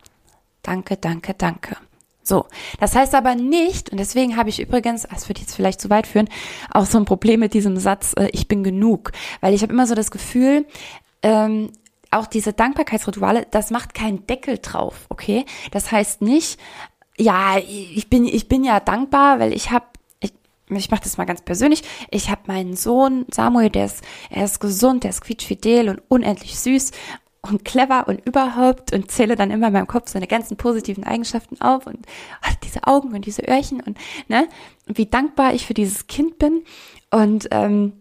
[0.62, 1.76] Danke, danke, danke.
[2.22, 2.46] So,
[2.78, 6.06] das heißt aber nicht, und deswegen habe ich übrigens, das wird jetzt vielleicht zu weit
[6.06, 6.28] führen,
[6.70, 9.12] auch so ein Problem mit diesem Satz, äh, ich bin genug.
[9.40, 10.66] Weil ich habe immer so das Gefühl,
[11.22, 11.70] ähm,
[12.10, 15.44] auch diese Dankbarkeitsrituale, das macht keinen Deckel drauf, okay?
[15.70, 16.60] Das heißt nicht,
[17.16, 19.86] ja, ich bin, ich bin ja dankbar, weil ich habe
[20.20, 20.32] ich,
[20.70, 21.82] ich mache das mal ganz persönlich.
[22.10, 26.58] Ich habe meinen Sohn Samuel, der ist, er ist gesund, der ist quietschfidel und unendlich
[26.58, 26.92] süß
[27.42, 31.60] und clever und überhaupt und zähle dann immer in meinem Kopf seine ganzen positiven Eigenschaften
[31.60, 31.98] auf und
[32.46, 33.96] oh, diese Augen und diese Öhrchen und
[34.28, 34.46] ne,
[34.86, 36.62] wie dankbar ich für dieses Kind bin
[37.10, 37.92] und ähm,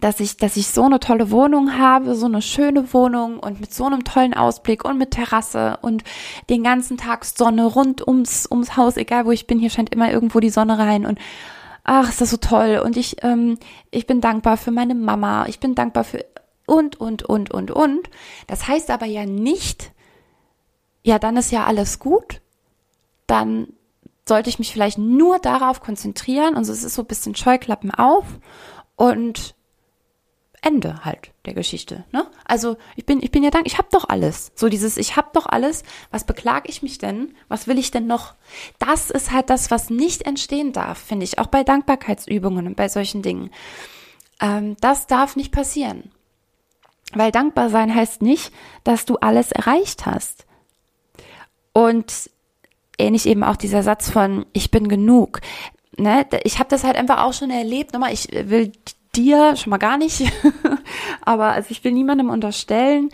[0.00, 3.74] dass ich, dass ich so eine tolle Wohnung habe, so eine schöne Wohnung und mit
[3.74, 6.04] so einem tollen Ausblick und mit Terrasse und
[6.48, 10.12] den ganzen Tag Sonne rund ums, ums Haus, egal wo ich bin, hier scheint immer
[10.12, 11.18] irgendwo die Sonne rein und
[11.82, 13.58] ach, ist das so toll und ich, ähm,
[13.90, 16.24] ich bin dankbar für meine Mama, ich bin dankbar für
[16.70, 18.10] und, und, und, und, und.
[18.46, 19.90] Das heißt aber ja nicht,
[21.02, 22.40] ja, dann ist ja alles gut,
[23.26, 23.72] dann
[24.28, 27.90] sollte ich mich vielleicht nur darauf konzentrieren und so es ist so ein bisschen Scheuklappen
[27.90, 28.24] auf
[28.94, 29.56] und
[30.62, 32.04] Ende halt der Geschichte.
[32.12, 32.24] Ne?
[32.44, 34.52] Also ich bin, ich bin ja dankbar, ich habe doch alles.
[34.54, 35.82] So dieses, ich habe doch alles.
[36.12, 37.34] Was beklag ich mich denn?
[37.48, 38.34] Was will ich denn noch?
[38.78, 42.88] Das ist halt das, was nicht entstehen darf, finde ich, auch bei Dankbarkeitsübungen und bei
[42.88, 43.50] solchen Dingen.
[44.40, 46.12] Ähm, das darf nicht passieren.
[47.12, 48.52] Weil dankbar sein heißt nicht,
[48.84, 50.46] dass du alles erreicht hast.
[51.72, 52.30] Und
[52.98, 55.40] ähnlich eben auch dieser Satz von ich bin genug.
[55.96, 57.92] Ne, ich habe das halt einfach auch schon erlebt.
[57.92, 58.72] Nochmal, ich will
[59.14, 60.22] dir schon mal gar nicht,
[61.22, 63.10] aber also ich will niemandem unterstellen,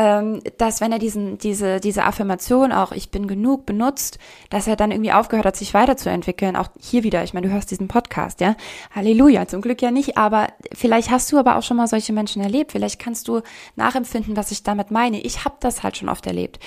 [0.00, 4.74] ähm, dass wenn er diesen, diese, diese Affirmation auch, ich bin genug benutzt, dass er
[4.74, 6.56] dann irgendwie aufgehört hat, sich weiterzuentwickeln.
[6.56, 8.56] Auch hier wieder, ich meine, du hörst diesen Podcast, ja.
[8.94, 12.40] Halleluja, zum Glück ja nicht, aber vielleicht hast du aber auch schon mal solche Menschen
[12.40, 12.72] erlebt.
[12.72, 13.42] Vielleicht kannst du
[13.76, 15.20] nachempfinden, was ich damit meine.
[15.20, 16.60] Ich habe das halt schon oft erlebt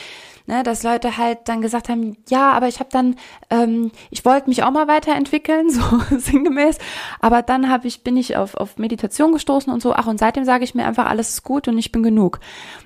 [0.45, 3.15] ne, dass Leute halt dann gesagt haben, ja, aber ich habe dann,
[3.49, 5.81] ähm, ich wollte mich auch mal weiterentwickeln, so
[6.17, 6.77] sinngemäß,
[7.19, 10.45] aber dann habe ich, bin ich auf, auf Meditation gestoßen und so, ach, und seitdem
[10.45, 12.39] sage ich mir einfach, alles ist gut und ich bin genug.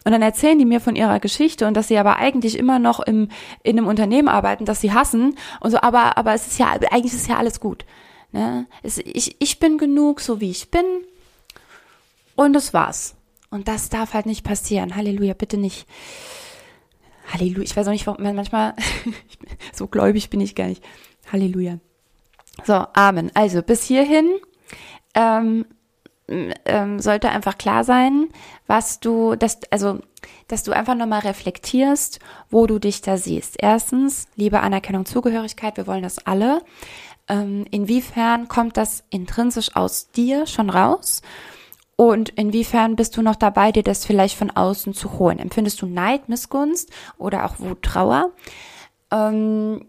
[0.06, 3.00] Und dann erzählen die mir von ihrer Geschichte und dass sie aber eigentlich immer noch
[3.00, 3.30] im,
[3.64, 7.14] in einem Unternehmen arbeiten, das sie hassen und so, aber, aber es ist ja, eigentlich
[7.14, 7.86] ist ja alles gut.
[8.32, 8.68] Ne?
[8.84, 10.86] Es, ich, ich bin genug, so wie ich bin.
[12.36, 13.16] Und das war's.
[13.50, 14.96] Und das darf halt nicht passieren.
[14.96, 15.88] Halleluja, bitte nicht.
[17.32, 17.64] Halleluja.
[17.64, 18.74] Ich weiß auch nicht, warum manchmal
[19.74, 20.84] so gläubig bin ich gar nicht.
[21.32, 21.80] Halleluja.
[22.64, 23.32] So, Amen.
[23.34, 24.30] Also bis hierhin
[25.14, 25.66] ähm,
[26.28, 28.30] ähm, sollte einfach klar sein,
[28.66, 30.00] was du, dass, also,
[30.48, 33.56] dass du einfach nochmal reflektierst, wo du dich da siehst.
[33.60, 36.62] Erstens, Liebe, Anerkennung, Zugehörigkeit, wir wollen das alle.
[37.30, 41.22] Ähm, inwiefern kommt das intrinsisch aus dir schon raus?
[41.98, 45.40] Und inwiefern bist du noch dabei, dir das vielleicht von außen zu holen?
[45.40, 48.32] Empfindest du Neid, Missgunst oder auch Wut, Trauer?
[49.12, 49.86] Ähm,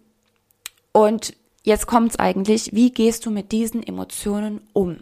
[0.93, 1.37] und
[1.69, 4.99] jetzt kommt's eigentlich, wie gehst du mit diesen Emotionen um?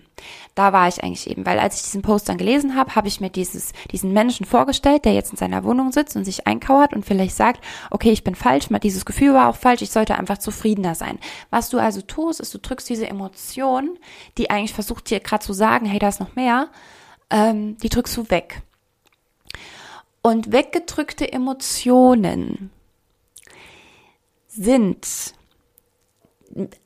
[0.55, 3.21] Da war ich eigentlich eben, weil als ich diesen Post dann gelesen habe, habe ich
[3.21, 7.07] mir dieses, diesen Menschen vorgestellt, der jetzt in seiner Wohnung sitzt und sich einkauert und
[7.07, 10.95] vielleicht sagt, okay, ich bin falsch, dieses Gefühl war auch falsch, ich sollte einfach zufriedener
[10.95, 11.19] sein.
[11.51, 13.99] Was du also tust, ist, du drückst diese Emotion,
[14.37, 16.69] die eigentlich versucht dir gerade zu sagen, hey, da ist noch mehr,
[17.31, 18.63] ähm, die drückst du weg.
[20.23, 22.71] Und weggedrückte Emotionen
[24.49, 25.36] sind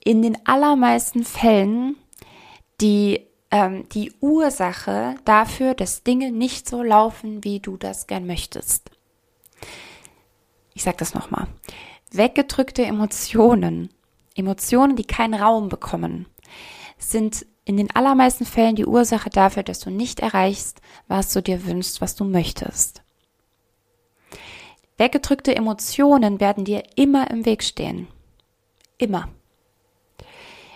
[0.03, 1.97] in den allermeisten Fällen
[2.81, 8.91] die, ähm, die Ursache dafür, dass Dinge nicht so laufen, wie du das gern möchtest.
[10.75, 11.47] Ich sage das nochmal.
[12.13, 13.91] Weggedrückte Emotionen,
[14.35, 16.27] Emotionen, die keinen Raum bekommen,
[16.99, 21.67] sind in den allermeisten Fällen die Ursache dafür, dass du nicht erreichst, was du dir
[21.67, 23.03] wünschst, was du möchtest.
[24.97, 28.09] Weggedrückte Emotionen werden dir immer im Weg stehen.
[28.99, 29.29] Immer.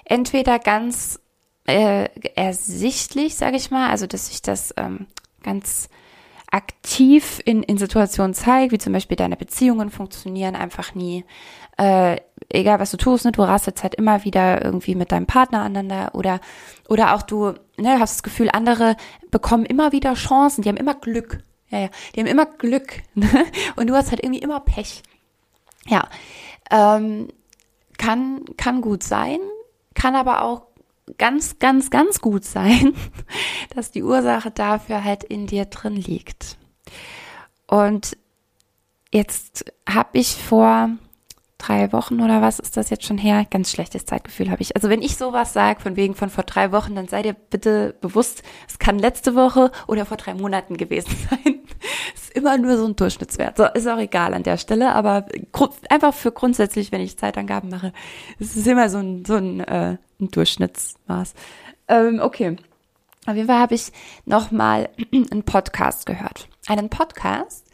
[0.05, 1.21] Entweder ganz
[1.67, 5.07] äh, ersichtlich, sage ich mal, also dass sich das ähm,
[5.43, 5.89] ganz
[6.51, 11.25] aktiv in, in Situationen zeigt, wie zum Beispiel deine Beziehungen funktionieren einfach nie.
[11.77, 15.63] Äh, egal was du tust, ne, du rastet halt immer wieder irgendwie mit deinem Partner
[15.63, 16.41] aneinander oder
[16.89, 18.97] oder auch du ne, hast das Gefühl, andere
[19.33, 21.41] bekommen immer wieder Chancen, die haben immer Glück.
[21.71, 23.03] Ja, ja, die haben immer Glück.
[23.15, 23.29] Ne?
[23.75, 25.03] Und du hast halt irgendwie immer Pech.
[25.87, 26.09] Ja.
[26.71, 27.29] Ähm,
[27.99, 29.39] kann, kann gut sein,
[29.95, 30.67] kann aber auch
[31.19, 32.95] ganz, ganz, ganz gut sein,
[33.75, 36.57] dass die Ursache dafür halt in dir drin liegt.
[37.67, 38.17] Und
[39.13, 40.91] jetzt habe ich vor
[41.59, 43.47] drei Wochen oder was ist das jetzt schon her?
[43.49, 44.77] Ganz schlechtes Zeitgefühl habe ich.
[44.77, 47.95] Also wenn ich sowas sage, von wegen von vor drei Wochen, dann seid ihr bitte
[48.01, 51.54] bewusst, es kann letzte Woche oder vor drei Monaten gewesen sein.
[52.35, 53.57] Immer nur so ein Durchschnittswert.
[53.57, 55.27] So, ist auch egal an der Stelle, aber
[55.89, 57.93] einfach für grundsätzlich, wenn ich Zeitangaben mache,
[58.39, 61.35] es ist immer so ein, so ein, äh, ein Durchschnittsmaß.
[61.89, 62.57] Ähm, okay.
[63.27, 63.91] Auf jeden Fall habe ich
[64.27, 66.49] nochmal einen Podcast gehört.
[66.67, 67.67] Einen Podcast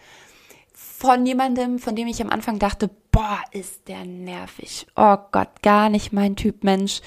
[0.75, 4.87] von jemandem, von dem ich am Anfang dachte, boah, ist der nervig.
[4.95, 7.01] Oh Gott, gar nicht mein Typ Mensch.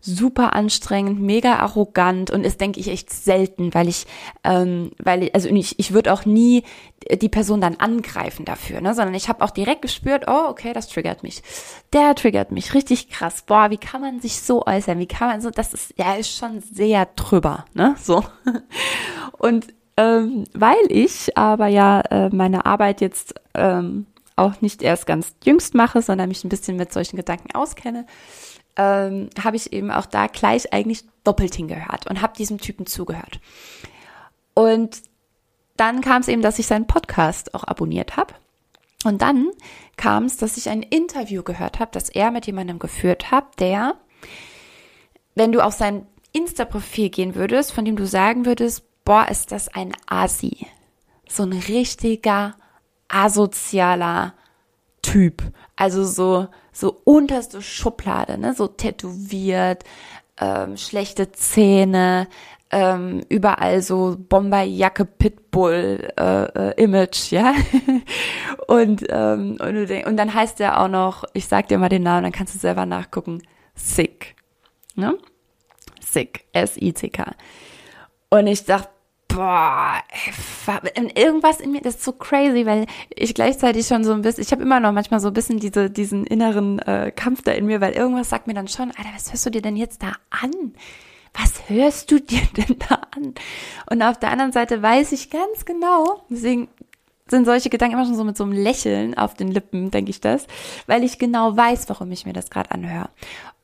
[0.00, 4.06] Super anstrengend, mega arrogant und ist, denke ich, echt selten, weil ich,
[4.44, 6.62] ähm, weil ich, also ich, ich würde auch nie
[7.20, 10.88] die Person dann angreifen dafür, ne, sondern ich habe auch direkt gespürt, oh, okay, das
[10.88, 11.42] triggert mich.
[11.92, 13.42] Der triggert mich, richtig krass.
[13.46, 14.98] Boah, wie kann man sich so äußern?
[14.98, 18.24] Wie kann man so, das ist, ja, ist schon sehr drüber, ne, so.
[19.38, 24.06] Und ähm, weil ich aber ja äh, meine Arbeit jetzt ähm,
[24.36, 28.06] auch nicht erst ganz jüngst mache, sondern mich ein bisschen mit solchen Gedanken auskenne,
[28.78, 33.40] ähm, habe ich eben auch da gleich eigentlich doppelt hingehört und habe diesem Typen zugehört.
[34.54, 35.02] Und
[35.76, 38.34] dann kam es eben, dass ich seinen Podcast auch abonniert habe.
[39.04, 39.50] Und dann
[39.96, 43.94] kam es, dass ich ein Interview gehört habe, das er mit jemandem geführt hat, der,
[45.34, 49.68] wenn du auf sein Insta-Profil gehen würdest, von dem du sagen würdest, boah, ist das
[49.68, 50.66] ein Asi.
[51.28, 52.54] So ein richtiger
[53.08, 54.34] asozialer
[55.02, 55.42] Typ.
[55.76, 58.54] Also so, so unterste Schublade, ne?
[58.54, 59.82] So tätowiert,
[60.40, 62.28] ähm, schlechte Zähne,
[62.70, 67.54] ähm, überall so Bomberjacke Pitbull äh, äh, Image, ja.
[68.68, 72.02] und, ähm, und, denk, und dann heißt er auch noch, ich sag dir mal den
[72.04, 73.42] Namen, dann kannst du selber nachgucken,
[73.74, 74.36] Sick.
[74.94, 75.18] Ne?
[76.00, 77.32] Sick, S-I-C-K.
[78.30, 78.90] Und ich dachte,
[79.38, 80.02] boah,
[81.14, 84.50] irgendwas in mir, das ist so crazy, weil ich gleichzeitig schon so ein bisschen, ich
[84.50, 87.80] habe immer noch manchmal so ein bisschen diese, diesen inneren äh, Kampf da in mir,
[87.80, 90.72] weil irgendwas sagt mir dann schon, Alter, was hörst du dir denn jetzt da an?
[91.34, 93.34] Was hörst du dir denn da an?
[93.88, 96.66] Und auf der anderen Seite weiß ich ganz genau, deswegen
[97.28, 100.20] sind solche Gedanken immer schon so mit so einem Lächeln auf den Lippen, denke ich
[100.20, 100.48] das,
[100.88, 103.10] weil ich genau weiß, warum ich mir das gerade anhöre.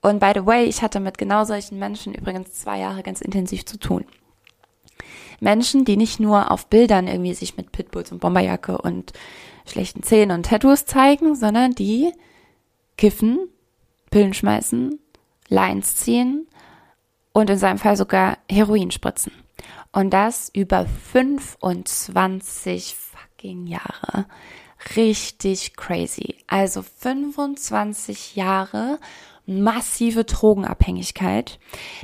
[0.03, 3.67] Und by the way, ich hatte mit genau solchen Menschen übrigens zwei Jahre ganz intensiv
[3.67, 4.05] zu tun.
[5.45, 9.13] Menschen, die nicht nur auf Bildern irgendwie sich mit Pitbulls und Bomberjacke und
[9.67, 12.13] schlechten Zähnen und Tattoos zeigen, sondern die
[12.97, 13.49] kiffen,
[14.11, 14.99] Pillen schmeißen,
[15.49, 16.47] Lines ziehen
[17.33, 19.33] und in seinem Fall sogar Heroin spritzen.
[19.93, 24.27] Und das über 25 fucking Jahre.
[24.97, 26.37] Richtig crazy.
[26.47, 28.99] Also 25 Jahre
[29.47, 31.59] massive Drogenabhängigkeit.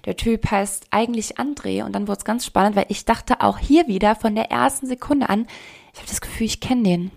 [0.05, 3.59] Der Typ heißt eigentlich André und dann wurde es ganz spannend, weil ich dachte auch
[3.59, 5.47] hier wieder von der ersten Sekunde an,
[5.93, 7.11] ich habe das Gefühl, ich kenne den.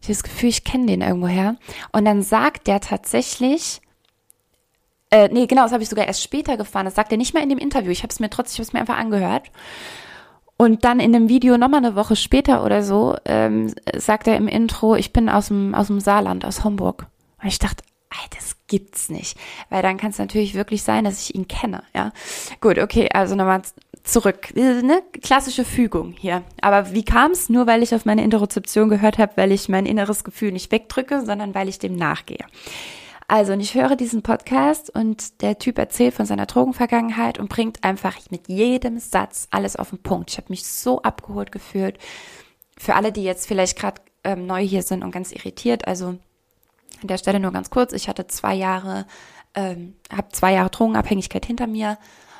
[0.00, 1.56] Ich habe das Gefühl, ich kenne den irgendwoher.
[1.92, 3.80] Und dann sagt der tatsächlich,
[5.10, 6.84] äh, nee, genau, das habe ich sogar erst später gefahren.
[6.84, 7.90] Das sagt er nicht mehr in dem Interview.
[7.90, 9.50] Ich habe es mir trotzdem, ich habe es mir einfach angehört.
[10.56, 14.46] Und dann in dem Video nochmal eine Woche später oder so ähm, sagt er im
[14.46, 17.06] Intro, ich bin aus dem aus dem Saarland, aus Homburg.
[17.42, 17.82] Und ich dachte,
[18.22, 19.38] ey, das gibt's nicht.
[19.70, 22.12] Weil dann kann es natürlich wirklich sein, dass ich ihn kenne, ja.
[22.60, 23.62] Gut, okay, also nochmal
[24.02, 24.54] zurück.
[24.54, 25.02] Ne?
[25.22, 26.42] Klassische Fügung hier.
[26.60, 27.48] Aber wie kam's?
[27.48, 31.24] Nur weil ich auf meine Interozeption gehört habe, weil ich mein inneres Gefühl nicht wegdrücke,
[31.24, 32.44] sondern weil ich dem nachgehe.
[33.26, 37.82] Also, und ich höre diesen Podcast und der Typ erzählt von seiner Drogenvergangenheit und bringt
[37.82, 40.30] einfach mit jedem Satz alles auf den Punkt.
[40.30, 41.98] Ich habe mich so abgeholt gefühlt.
[42.76, 46.18] Für alle, die jetzt vielleicht gerade ähm, neu hier sind und ganz irritiert, also
[47.02, 47.92] an der Stelle nur ganz kurz.
[47.92, 49.06] Ich hatte zwei Jahre,
[49.54, 51.98] ähm, habe zwei Jahre Drogenabhängigkeit hinter mir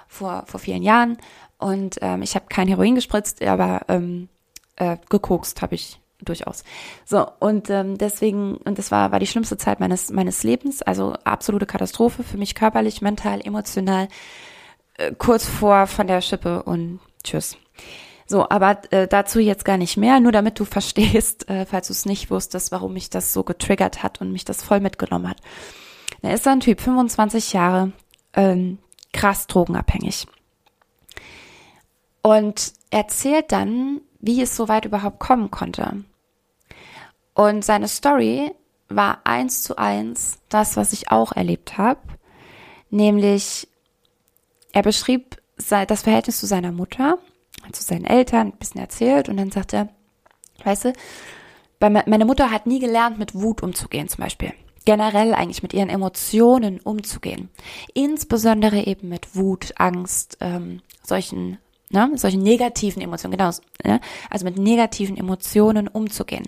[0.09, 1.19] vor, vor vielen Jahren
[1.59, 4.29] und ähm, ich habe kein Heroin gespritzt, aber ähm,
[4.77, 6.65] äh, gekokst habe ich durchaus.
[7.05, 11.15] So, und ähm, deswegen, und das war, war die schlimmste Zeit meines, meines Lebens, also
[11.25, 14.09] absolute Katastrophe für mich körperlich, mental, emotional,
[14.97, 17.57] äh, kurz vor von der Schippe und tschüss.
[18.27, 21.93] So, aber äh, dazu jetzt gar nicht mehr, nur damit du verstehst, äh, falls du
[21.93, 25.39] es nicht wusstest, warum mich das so getriggert hat und mich das voll mitgenommen hat.
[26.23, 27.93] Er ist ein Typ, 25 Jahre,
[28.33, 28.79] ähm,
[29.13, 30.27] krass drogenabhängig.
[32.23, 36.05] Und erzählt dann, wie es so weit überhaupt kommen konnte.
[37.35, 38.53] Und seine Story
[38.89, 42.01] war eins zu eins das, was ich auch erlebt habe.
[42.89, 43.69] Nämlich,
[44.73, 47.19] er beschrieb das Verhältnis zu seiner Mutter
[47.73, 49.89] zu seinen Eltern, ein bisschen erzählt und dann sagt er,
[50.65, 50.93] weißt du,
[51.81, 54.53] meine Mutter hat nie gelernt, mit Wut umzugehen zum Beispiel.
[54.85, 57.49] Generell eigentlich mit ihren Emotionen umzugehen.
[57.95, 61.59] Insbesondere eben mit Wut, Angst, ähm, solchen,
[61.91, 63.51] ne, solchen negativen Emotionen, genau,
[63.83, 64.01] ne?
[64.31, 66.45] also mit negativen Emotionen umzugehen.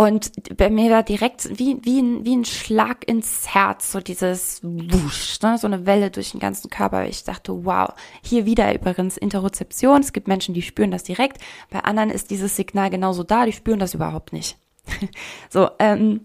[0.00, 4.60] Und bei mir war direkt wie, wie, ein, wie ein Schlag ins Herz, so dieses
[4.62, 5.58] Wusch, ne?
[5.58, 7.08] so eine Welle durch den ganzen Körper.
[7.08, 7.88] Ich dachte, wow,
[8.22, 10.00] hier wieder übrigens Interozeption.
[10.00, 11.42] Es gibt Menschen, die spüren das direkt.
[11.68, 14.56] Bei anderen ist dieses Signal genauso da, die spüren das überhaupt nicht.
[15.50, 16.20] so, ähm,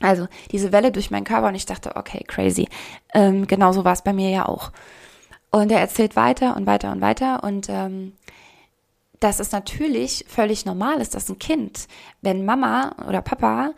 [0.00, 2.66] also diese Welle durch meinen Körper und ich dachte, okay, crazy.
[3.12, 4.72] Ähm, genauso war es bei mir ja auch.
[5.50, 8.14] Und er erzählt weiter und weiter und weiter und ähm,
[9.20, 11.88] dass es natürlich völlig normal ist, dass ein Kind,
[12.20, 13.72] wenn Mama oder Papa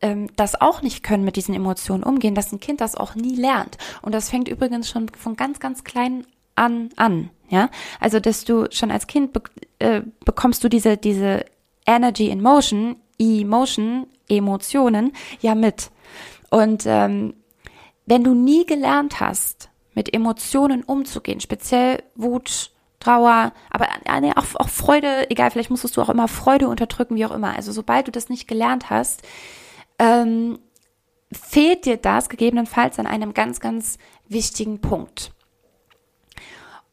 [0.00, 3.36] ähm, das auch nicht können, mit diesen Emotionen umgehen, dass ein Kind das auch nie
[3.36, 3.78] lernt.
[4.02, 7.30] Und das fängt übrigens schon von ganz, ganz klein an an.
[7.48, 9.42] Ja, also dass du schon als Kind be
[9.80, 11.44] äh, bekommst du diese diese
[11.84, 15.90] Energy in Motion, Emotion, Emotionen ja mit.
[16.50, 17.34] Und ähm,
[18.06, 23.88] wenn du nie gelernt hast, mit Emotionen umzugehen, speziell Wut, Trauer, aber
[24.20, 27.56] nee, auch, auch Freude, egal, vielleicht musstest du auch immer Freude unterdrücken, wie auch immer.
[27.56, 29.22] Also sobald du das nicht gelernt hast,
[29.98, 30.58] ähm,
[31.32, 33.98] fehlt dir das gegebenenfalls an einem ganz, ganz
[34.28, 35.32] wichtigen Punkt.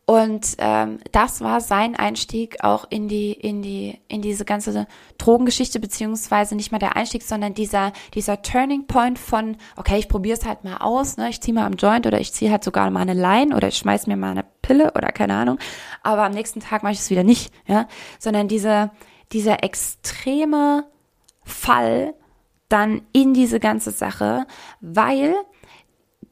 [0.09, 4.87] Und ähm, das war sein Einstieg auch in die in die in diese ganze
[5.17, 10.37] Drogengeschichte beziehungsweise nicht mal der Einstieg, sondern dieser dieser Turning Point von okay, ich probiere
[10.37, 12.89] es halt mal aus, ne, ich ziehe mal am Joint oder ich ziehe halt sogar
[12.89, 15.59] mal eine Line oder ich schmeiß mir mal eine Pille oder keine Ahnung,
[16.03, 17.85] aber am nächsten Tag mache ich es wieder nicht, ja,
[18.17, 18.91] sondern diese
[19.33, 20.85] dieser extreme
[21.43, 22.13] Fall
[22.69, 24.47] dann in diese ganze Sache,
[24.79, 25.35] weil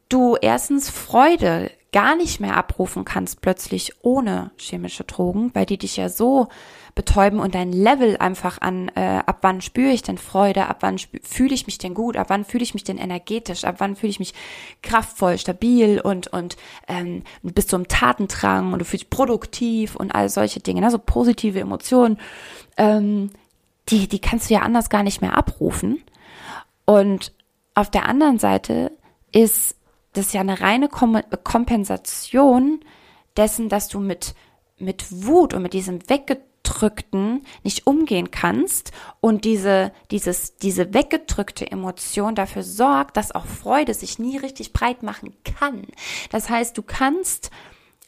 [0.07, 5.95] du erstens Freude gar nicht mehr abrufen kannst plötzlich ohne chemische Drogen, weil die dich
[5.95, 6.49] ja so
[6.93, 10.97] betäuben und dein Level einfach an, äh, ab wann spüre ich denn Freude, ab wann
[10.97, 14.09] fühle ich mich denn gut, ab wann fühle ich mich denn energetisch, ab wann fühle
[14.09, 14.33] ich mich
[14.81, 16.57] kraftvoll, stabil und, und
[16.89, 20.91] ähm, bist du im Tatendrang und du fühlst produktiv und all solche Dinge, ne?
[20.91, 22.17] so positive Emotionen,
[22.75, 23.29] ähm,
[23.87, 26.03] die, die kannst du ja anders gar nicht mehr abrufen.
[26.83, 27.31] Und
[27.73, 28.91] auf der anderen Seite
[29.31, 29.77] ist
[30.18, 32.80] das ja eine reine Kom Kompensation
[33.38, 34.36] dessen, dass du mit,
[34.78, 42.36] mit Wut und mit diesem weggedrückten nicht umgehen kannst und diese, dieses, diese weggedrückte Emotion
[42.36, 45.86] dafür sorgt, dass auch Freude sich nie richtig breit machen kann.
[46.32, 47.51] Das heißt, du kannst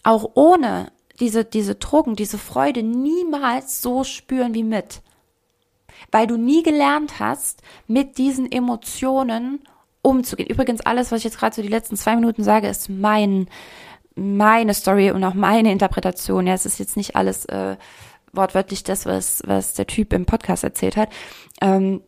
[0.04, 5.02] auch ohne diese, diese Drogen, diese Freude niemals so spüren wie mit.
[6.12, 9.62] Weil du nie gelernt hast, mit diesen Emotionen
[10.08, 10.50] umzugehen.
[10.50, 13.48] Übrigens, alles, was ich jetzt gerade so die letzten zwei Minuten sage, ist mein,
[14.16, 16.48] meine Story und auch meine Interpretation.
[16.48, 17.76] Ja, es ist jetzt nicht alles äh,
[18.32, 21.10] wortwörtlich das, was, was der Typ im Podcast erzählt hat.
[21.62, 22.02] Ähm,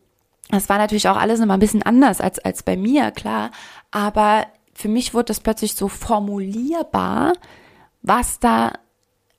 [0.50, 3.50] das war natürlich auch alles immer ein bisschen anders als, als bei mir, klar.
[3.90, 7.34] Aber für mich wurde das plötzlich so formulierbar,
[8.02, 8.72] was da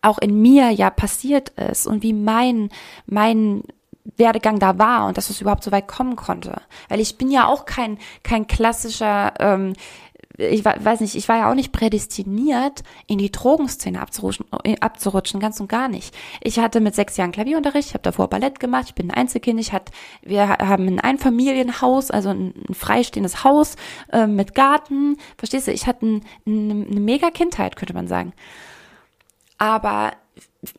[0.01, 2.69] auch in mir ja passiert ist und wie mein,
[3.05, 3.63] mein
[4.17, 6.61] Werdegang da war und dass es überhaupt so weit kommen konnte.
[6.89, 9.73] Weil ich bin ja auch kein, kein klassischer, ähm,
[10.37, 15.39] ich weiß nicht, ich war ja auch nicht prädestiniert, in die Drogenszene abzurutschen, äh, abzurutschen,
[15.39, 16.15] ganz und gar nicht.
[16.41, 19.59] Ich hatte mit sechs Jahren Klavierunterricht, ich habe davor Ballett gemacht, ich bin ein Einzelkind,
[19.59, 19.91] ich hat,
[20.21, 23.75] wir haben ein Einfamilienhaus, also ein, freistehendes Haus
[24.11, 28.33] äh, mit Garten, verstehst du, ich hatte ein, ein, eine mega Kindheit, könnte man sagen.
[29.57, 30.13] Aber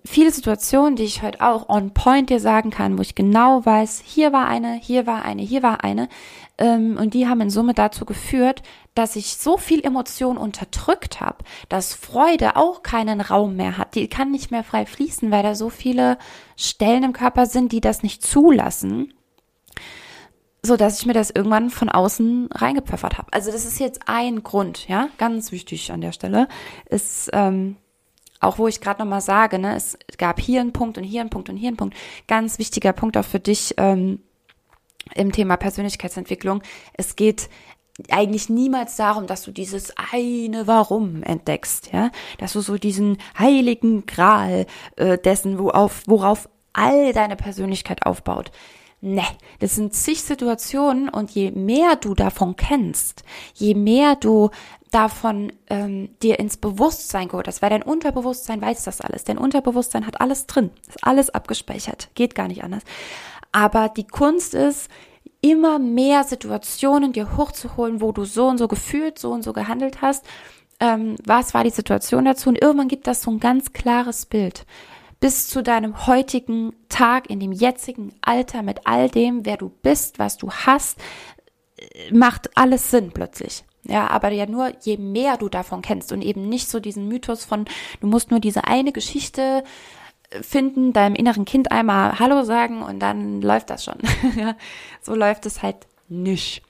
[0.04, 4.02] viele Situationen, die ich heute auch on point dir sagen kann, wo ich genau weiß,
[4.04, 6.08] hier war eine, hier war eine, hier war eine.
[6.58, 8.62] Ähm, und die haben in Summe dazu geführt,
[8.94, 11.38] dass ich so viel Emotion unterdrückt habe,
[11.68, 13.94] dass Freude auch keinen Raum mehr hat.
[13.94, 16.18] Die kann nicht mehr frei fließen, weil da so viele
[16.56, 19.12] Stellen im Körper sind, die das nicht zulassen
[20.64, 23.32] so dass ich mir das irgendwann von außen reingepfeffert habe.
[23.32, 26.46] Also das ist jetzt ein Grund, ja, ganz wichtig an der Stelle,
[26.88, 27.78] ist ähm,
[28.42, 31.30] auch wo ich gerade nochmal sage, ne, es gab hier einen Punkt und hier einen
[31.30, 31.96] Punkt und hier einen Punkt.
[32.28, 34.20] Ganz wichtiger Punkt auch für dich ähm,
[35.14, 36.62] im Thema Persönlichkeitsentwicklung.
[36.94, 37.48] Es geht
[38.10, 44.06] eigentlich niemals darum, dass du dieses eine Warum entdeckst, ja, dass du so diesen heiligen
[44.06, 44.66] Gral
[44.96, 48.50] äh, dessen, worauf, worauf all deine Persönlichkeit aufbaut.
[49.04, 49.24] Ne,
[49.58, 54.50] das sind zig Situationen und je mehr du davon kennst, je mehr du
[54.92, 59.24] davon ähm, dir ins Bewusstsein geholt hast, weil dein Unterbewusstsein weiß das alles.
[59.24, 62.84] Dein Unterbewusstsein hat alles drin, ist alles abgespeichert, geht gar nicht anders.
[63.50, 64.88] Aber die Kunst ist,
[65.42, 70.00] immer mehr Situationen dir hochzuholen, wo du so und so gefühlt, so und so gehandelt
[70.00, 70.24] hast.
[70.80, 72.48] Ähm, was war die Situation dazu?
[72.48, 74.64] Und irgendwann gibt das so ein ganz klares Bild.
[75.22, 80.18] Bis zu deinem heutigen Tag, in dem jetzigen Alter, mit all dem, wer du bist,
[80.18, 80.98] was du hast,
[81.76, 83.62] äh, macht alles Sinn plötzlich.
[83.84, 87.44] Ja, aber ja nur, je mehr du davon kennst und eben nicht so diesen Mythos
[87.44, 87.66] von,
[88.00, 89.62] du musst nur diese eine Geschichte
[90.30, 93.98] äh, finden, deinem inneren Kind einmal Hallo sagen und dann läuft das schon.
[95.02, 96.62] so läuft es halt nicht.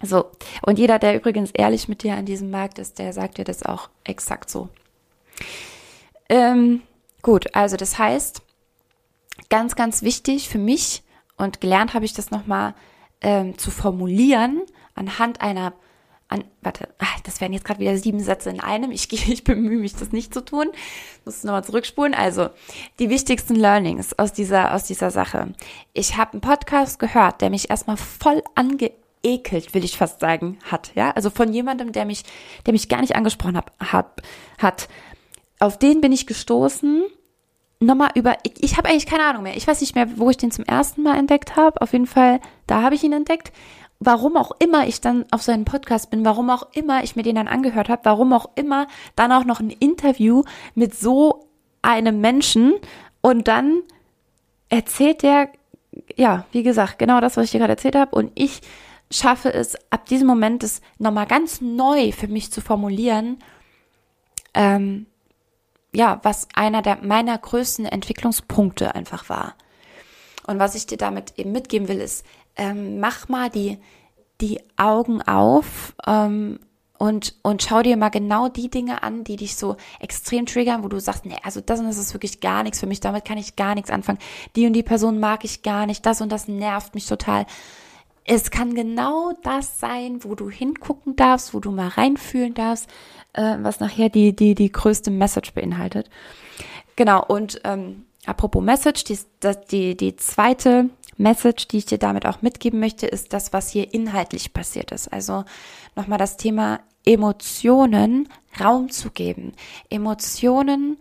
[0.00, 0.30] So.
[0.62, 3.62] Und jeder, der übrigens ehrlich mit dir an diesem Markt ist, der sagt dir das
[3.62, 4.70] auch exakt so.
[6.30, 6.80] Ähm,
[7.24, 8.42] gut, also das heißt,
[9.48, 11.02] ganz, ganz wichtig für mich
[11.36, 12.74] und gelernt habe ich das nochmal
[13.20, 14.62] ähm, zu formulieren
[14.94, 15.72] anhand einer
[16.28, 18.90] an, warte, ach, das wären jetzt gerade wieder sieben Sätze in einem.
[18.90, 20.68] Ich, ich bemühe mich, das nicht zu tun.
[21.24, 22.14] Muss nochmal zurückspulen.
[22.14, 22.48] Also,
[22.98, 25.52] die wichtigsten Learnings aus dieser, aus dieser Sache.
[25.92, 30.92] Ich habe einen Podcast gehört, der mich erstmal voll angeekelt, will ich fast sagen, hat.
[30.94, 32.24] Ja, also von jemandem, der mich,
[32.66, 34.22] der mich gar nicht angesprochen hab, hat,
[34.58, 34.88] hat.
[35.58, 37.04] Auf den bin ich gestoßen.
[37.80, 39.56] Nochmal über, ich, ich habe eigentlich keine Ahnung mehr.
[39.56, 41.80] Ich weiß nicht mehr, wo ich den zum ersten Mal entdeckt habe.
[41.80, 43.52] Auf jeden Fall, da habe ich ihn entdeckt
[44.00, 47.36] warum auch immer ich dann auf seinen Podcast bin, warum auch immer ich mir den
[47.36, 48.86] dann angehört habe, warum auch immer
[49.16, 50.42] dann auch noch ein Interview
[50.74, 51.48] mit so
[51.82, 52.74] einem Menschen
[53.20, 53.82] und dann
[54.68, 55.50] erzählt der,
[56.16, 58.60] ja, wie gesagt, genau das, was ich dir gerade erzählt habe und ich
[59.10, 63.38] schaffe es ab diesem Moment, es nochmal ganz neu für mich zu formulieren,
[64.54, 65.06] ähm,
[65.94, 69.54] ja, was einer der meiner größten Entwicklungspunkte einfach war.
[70.46, 72.26] Und was ich dir damit eben mitgeben will, ist,
[72.56, 73.78] ähm, mach mal die,
[74.40, 76.58] die Augen auf ähm,
[76.98, 80.88] und, und schau dir mal genau die Dinge an, die dich so extrem triggern, wo
[80.88, 83.38] du sagst, nee, also das und das ist wirklich gar nichts für mich, damit kann
[83.38, 84.18] ich gar nichts anfangen.
[84.54, 87.46] Die und die Person mag ich gar nicht, das und das nervt mich total.
[88.24, 92.88] Es kann genau das sein, wo du hingucken darfst, wo du mal reinfühlen darfst,
[93.34, 96.08] äh, was nachher die, die, die größte Message beinhaltet.
[96.96, 99.18] Genau, und ähm, apropos Message, die,
[99.70, 103.92] die, die zweite Message, die ich dir damit auch mitgeben möchte, ist das, was hier
[103.92, 105.12] inhaltlich passiert ist.
[105.12, 105.44] Also
[105.94, 109.52] nochmal das Thema Emotionen Raum zu geben,
[109.90, 110.96] Emotionen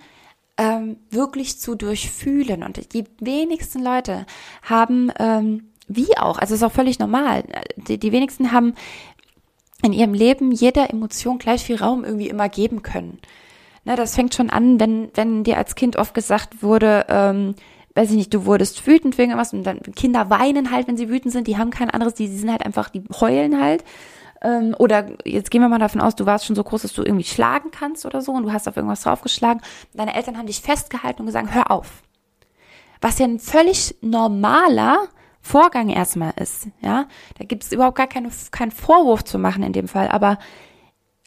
[0.57, 2.63] ähm, wirklich zu durchfühlen.
[2.63, 4.26] Und die wenigsten Leute
[4.63, 7.43] haben, ähm, wie auch, also ist auch völlig normal,
[7.75, 8.73] die, die wenigsten haben
[9.84, 13.19] in ihrem Leben jeder Emotion gleich viel Raum irgendwie immer geben können.
[13.86, 17.55] Ne, das fängt schon an, wenn, wenn dir als Kind oft gesagt wurde, ähm,
[17.95, 21.09] weiß ich nicht, du wurdest wütend wegen was und dann Kinder weinen halt, wenn sie
[21.09, 23.84] wütend sind, die haben kein anderes, die, die sind halt einfach, die heulen halt.
[24.41, 27.03] Ähm, oder jetzt gehen wir mal davon aus, du warst schon so groß, dass du
[27.03, 29.61] irgendwie schlagen kannst oder so und du hast auf irgendwas draufgeschlagen.
[29.93, 32.03] Deine Eltern haben dich festgehalten und gesagt, hör auf.
[33.01, 35.09] Was ja ein völlig normaler
[35.45, 37.07] Vorgang erstmal ist, ja.
[37.37, 40.39] Da gibt es überhaupt gar keine, keinen Vorwurf zu machen in dem Fall, aber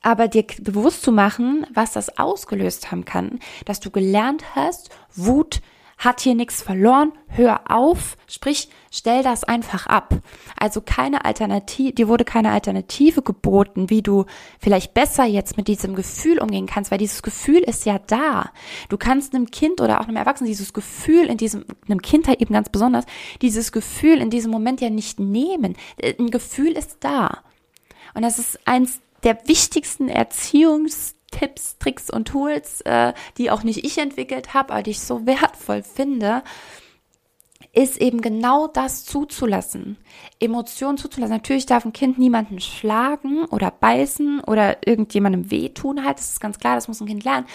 [0.02, 5.60] aber dir bewusst zu machen, was das ausgelöst haben kann, dass du gelernt hast, Wut
[5.99, 10.14] hat hier nichts verloren, hör auf, sprich, stell das einfach ab.
[10.59, 14.26] Also keine Alternative, dir wurde keine Alternative geboten, wie du
[14.59, 18.51] vielleicht besser jetzt mit diesem Gefühl umgehen kannst, weil dieses Gefühl ist ja da.
[18.90, 22.42] Du kannst einem Kind oder auch einem Erwachsenen dieses Gefühl in diesem, einem Kind halt
[22.42, 23.07] eben ganz besonders,
[23.40, 25.76] dieses Gefühl in diesem Moment ja nicht nehmen.
[26.03, 27.42] Ein Gefühl ist da.
[28.14, 30.09] Und das ist eins der wichtigsten
[31.37, 35.26] Erziehungstipps, Tricks und Tools, äh, die auch nicht ich entwickelt habe, aber die ich so
[35.26, 36.43] wertvoll finde,
[37.72, 39.99] ist eben genau das zuzulassen.
[40.41, 41.34] Emotionen zuzulassen.
[41.34, 46.18] Natürlich darf ein Kind niemanden schlagen oder beißen oder irgendjemandem wehtun halt.
[46.18, 47.47] Das ist ganz klar, das muss ein Kind lernen.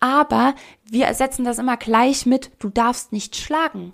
[0.00, 3.92] Aber wir ersetzen das immer gleich mit, du darfst nicht schlagen.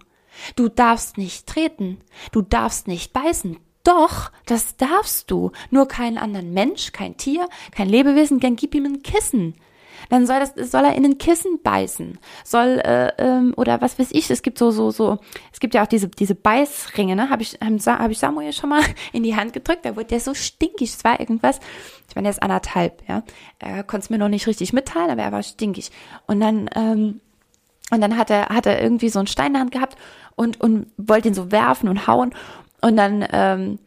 [0.54, 1.98] Du darfst nicht treten.
[2.30, 3.58] Du darfst nicht beißen.
[3.84, 5.50] Doch, das darfst du.
[5.70, 9.54] Nur keinen anderen Mensch, kein Tier, kein Lebewesen, dann gib ihm ein Kissen.
[10.08, 12.18] Dann soll das, soll er in ein Kissen beißen.
[12.44, 15.18] Soll, äh, ähm, oder was weiß ich, es gibt so, so, so,
[15.52, 17.30] es gibt ja auch diese, diese Beißringe, ne?
[17.30, 20.34] Habe ich, hab ich Samuel schon mal in die Hand gedrückt, da wurde der so
[20.34, 21.60] stinkig, es war irgendwas,
[22.08, 23.22] ich meine, der ist anderthalb, ja.
[23.58, 25.90] Er konnte es mir noch nicht richtig mitteilen, aber er war stinkig.
[26.26, 27.20] Und dann, ähm,
[27.90, 29.96] und dann hat er, hat er irgendwie so einen Stein in der Hand gehabt
[30.34, 32.34] und, und wollte ihn so werfen und hauen.
[32.82, 33.78] Und dann, ähm,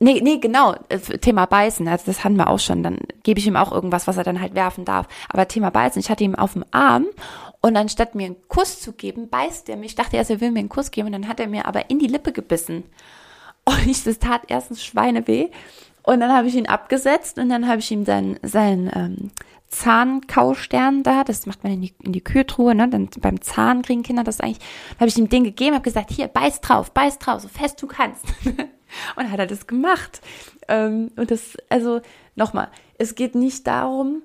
[0.00, 3.46] nee, nee, genau, äh, Thema Beißen, also das hatten wir auch schon, dann gebe ich
[3.46, 5.06] ihm auch irgendwas, was er dann halt werfen darf.
[5.28, 7.06] Aber Thema Beißen, ich hatte ihm auf dem Arm
[7.60, 9.90] und anstatt mir einen Kuss zu geben, beißt er mich.
[9.90, 11.90] Ich dachte erst, er will mir einen Kuss geben und dann hat er mir aber
[11.90, 12.84] in die Lippe gebissen.
[13.64, 15.48] Und ich, das tat erstens Schweineweh.
[16.06, 19.30] Und dann habe ich ihn abgesetzt und dann habe ich ihm sein, sein ähm,
[19.66, 22.88] Zahnkaustern da, das macht man in die, in die Kühltruhe, ne?
[22.88, 24.64] Dann beim Zahn kriegen Kinder das eigentlich.
[25.00, 27.88] habe ich ihm den gegeben, habe gesagt, hier, beiß drauf, beiß drauf, so fest du
[27.88, 28.24] kannst.
[29.16, 30.20] und hat er das gemacht.
[30.68, 32.00] Ähm, und das, also
[32.36, 34.22] nochmal, es geht nicht darum,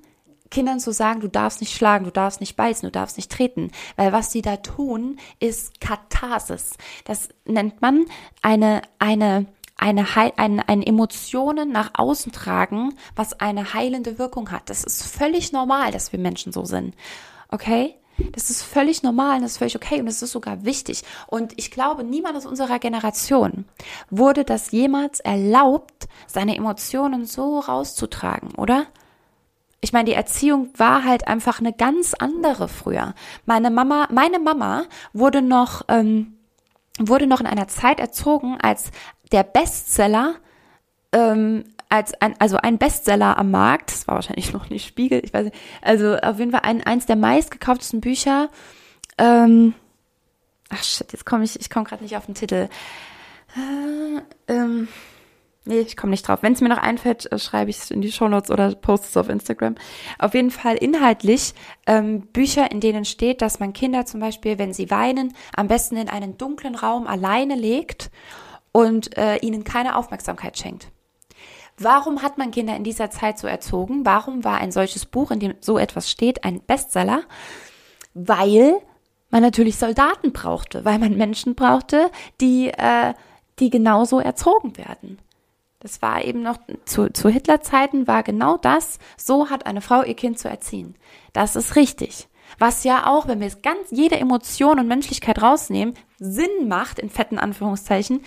[0.51, 3.71] Kindern zu sagen, du darfst nicht schlagen, du darfst nicht beißen, du darfst nicht treten,
[3.95, 6.77] weil was sie da tun, ist Katharsis.
[7.05, 8.05] Das nennt man
[8.43, 9.47] eine eine
[9.82, 14.69] eine, eine, eine Emotionen nach außen tragen, was eine heilende Wirkung hat.
[14.69, 16.95] Das ist völlig normal, dass wir Menschen so sind.
[17.49, 17.95] Okay?
[18.34, 21.03] Das ist völlig normal und das ist völlig okay und das ist sogar wichtig.
[21.25, 23.65] Und ich glaube, niemand aus unserer Generation
[24.11, 28.86] wurde das jemals erlaubt, seine Emotionen so rauszutragen, oder?
[29.79, 33.15] Ich meine, die Erziehung war halt einfach eine ganz andere früher.
[33.47, 36.38] Meine Mama, meine Mama wurde noch, ähm,
[37.00, 38.92] wurde noch in einer Zeit erzogen, als
[39.32, 40.36] der Bestseller,
[41.12, 45.34] ähm, als ein, also ein Bestseller am Markt, das war wahrscheinlich noch nicht Spiegel, ich
[45.34, 48.50] weiß nicht, also auf jeden Fall ein, eins der meistgekauftesten Bücher,
[49.18, 49.74] ähm,
[50.70, 52.70] ach shit, jetzt komme ich, ich komme gerade nicht auf den Titel.
[53.56, 54.22] Äh,
[54.54, 54.88] ähm,
[55.66, 56.39] nee, ich komme nicht drauf.
[56.41, 59.18] Wenn es mir noch einfällt, äh, schreibe ich es in die Shownotes oder poste es
[59.18, 59.76] auf Instagram.
[60.20, 61.53] Auf jeden Fall inhaltlich
[61.88, 65.97] ähm, Bücher, in denen steht, dass man Kinder zum Beispiel, wenn sie weinen, am besten
[65.97, 68.12] in einen dunklen Raum alleine legt
[68.72, 70.88] und äh, ihnen keine Aufmerksamkeit schenkt.
[71.78, 74.05] Warum hat man Kinder in dieser Zeit so erzogen?
[74.05, 77.24] Warum war ein solches Buch, in dem so etwas steht, ein Bestseller?
[78.14, 78.76] Weil
[79.32, 83.14] man natürlich Soldaten brauchte, weil man Menschen brauchte, die, äh,
[83.59, 85.18] die genauso erzogen werden.
[85.82, 88.99] Das war eben noch zu, zu Hitlerzeiten war genau das.
[89.17, 90.95] So hat eine Frau ihr Kind zu erziehen.
[91.34, 92.27] Das ist richtig.
[92.59, 97.09] Was ja auch, wenn wir es ganz jede Emotion und Menschlichkeit rausnehmen, Sinn macht, in
[97.09, 98.23] fetten Anführungszeichen,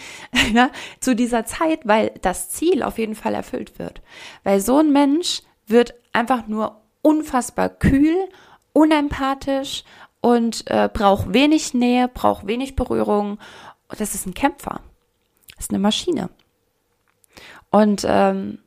[0.52, 4.02] ja, zu dieser Zeit, weil das Ziel auf jeden Fall erfüllt wird.
[4.42, 8.16] Weil so ein Mensch wird einfach nur unfassbar kühl,
[8.72, 9.84] unempathisch
[10.20, 13.38] und äh, braucht wenig Nähe, braucht wenig Berührung.
[13.96, 14.80] Das ist ein Kämpfer.
[15.55, 16.30] Das ist eine Maschine.
[17.75, 18.59] Und ähm,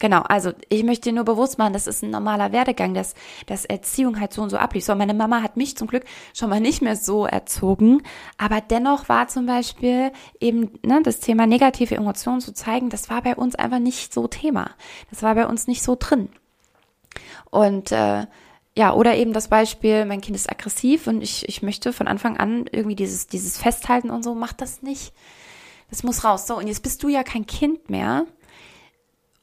[0.00, 3.64] Genau, also ich möchte dir nur bewusst machen, das ist ein normaler Werdegang, dass, dass
[3.64, 4.84] Erziehung halt so und so ablief.
[4.84, 8.04] So, meine Mama hat mich zum Glück schon mal nicht mehr so erzogen,
[8.36, 13.22] aber dennoch war zum Beispiel eben ne, das Thema negative Emotionen zu zeigen, das war
[13.22, 14.70] bei uns einfach nicht so Thema.
[15.10, 16.28] Das war bei uns nicht so drin.
[17.50, 18.26] Und äh,
[18.76, 22.36] ja, oder eben das Beispiel, mein Kind ist aggressiv und ich, ich möchte von Anfang
[22.36, 25.12] an irgendwie dieses, dieses Festhalten und so, macht das nicht.
[25.90, 26.46] Das muss raus.
[26.46, 28.26] So, und jetzt bist du ja kein Kind mehr.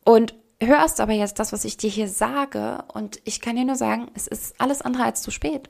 [0.06, 3.76] Und hörst aber jetzt das, was ich dir hier sage und ich kann dir nur
[3.76, 5.70] sagen, es ist alles andere als zu spät.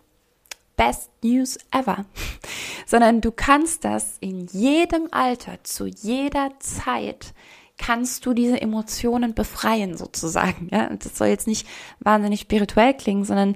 [0.76, 2.06] Best News ever.
[2.86, 7.34] Sondern du kannst das in jedem Alter, zu jeder Zeit,
[7.78, 10.70] kannst du diese Emotionen befreien sozusagen.
[10.72, 11.68] Ja, das soll jetzt nicht
[12.00, 13.56] wahnsinnig spirituell klingen, sondern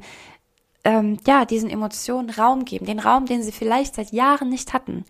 [0.84, 5.06] ähm, ja, diesen Emotionen Raum geben, den Raum, den sie vielleicht seit Jahren nicht hatten.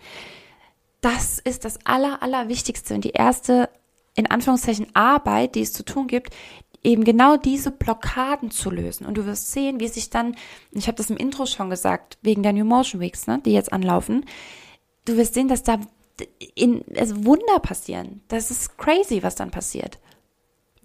[1.02, 3.70] Das ist das Aller, Allerwichtigste und die erste
[4.20, 6.36] in Anführungszeichen Arbeit, die es zu tun gibt,
[6.84, 9.06] eben genau diese Blockaden zu lösen.
[9.06, 10.36] Und du wirst sehen, wie sich dann,
[10.72, 13.74] ich habe das im Intro schon gesagt, wegen der New Motion Weeks, ne, die jetzt
[13.74, 14.26] anlaufen,
[15.06, 15.80] du wirst sehen, dass da
[16.56, 18.22] in, also Wunder passieren.
[18.28, 20.00] Das ist crazy, was dann passiert.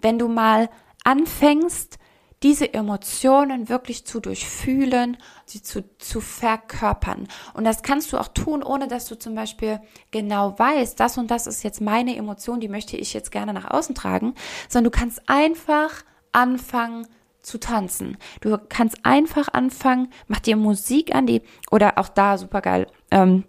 [0.01, 0.71] Wenn du mal
[1.05, 1.99] anfängst,
[2.45, 5.17] diese Emotionen wirklich zu durchfühlen,
[5.47, 7.27] sie zu, zu verkörpern.
[7.55, 9.81] Und das kannst du auch tun, ohne dass du zum Beispiel
[10.11, 13.71] genau weißt, das und das ist jetzt meine Emotion, die möchte ich jetzt gerne nach
[13.71, 14.35] außen tragen,
[14.69, 17.07] sondern du kannst einfach anfangen
[17.41, 18.19] zu tanzen.
[18.43, 21.41] Du kannst einfach anfangen, mach dir Musik an, die,
[21.71, 22.89] oder auch da super geil.
[23.11, 23.45] Ähm,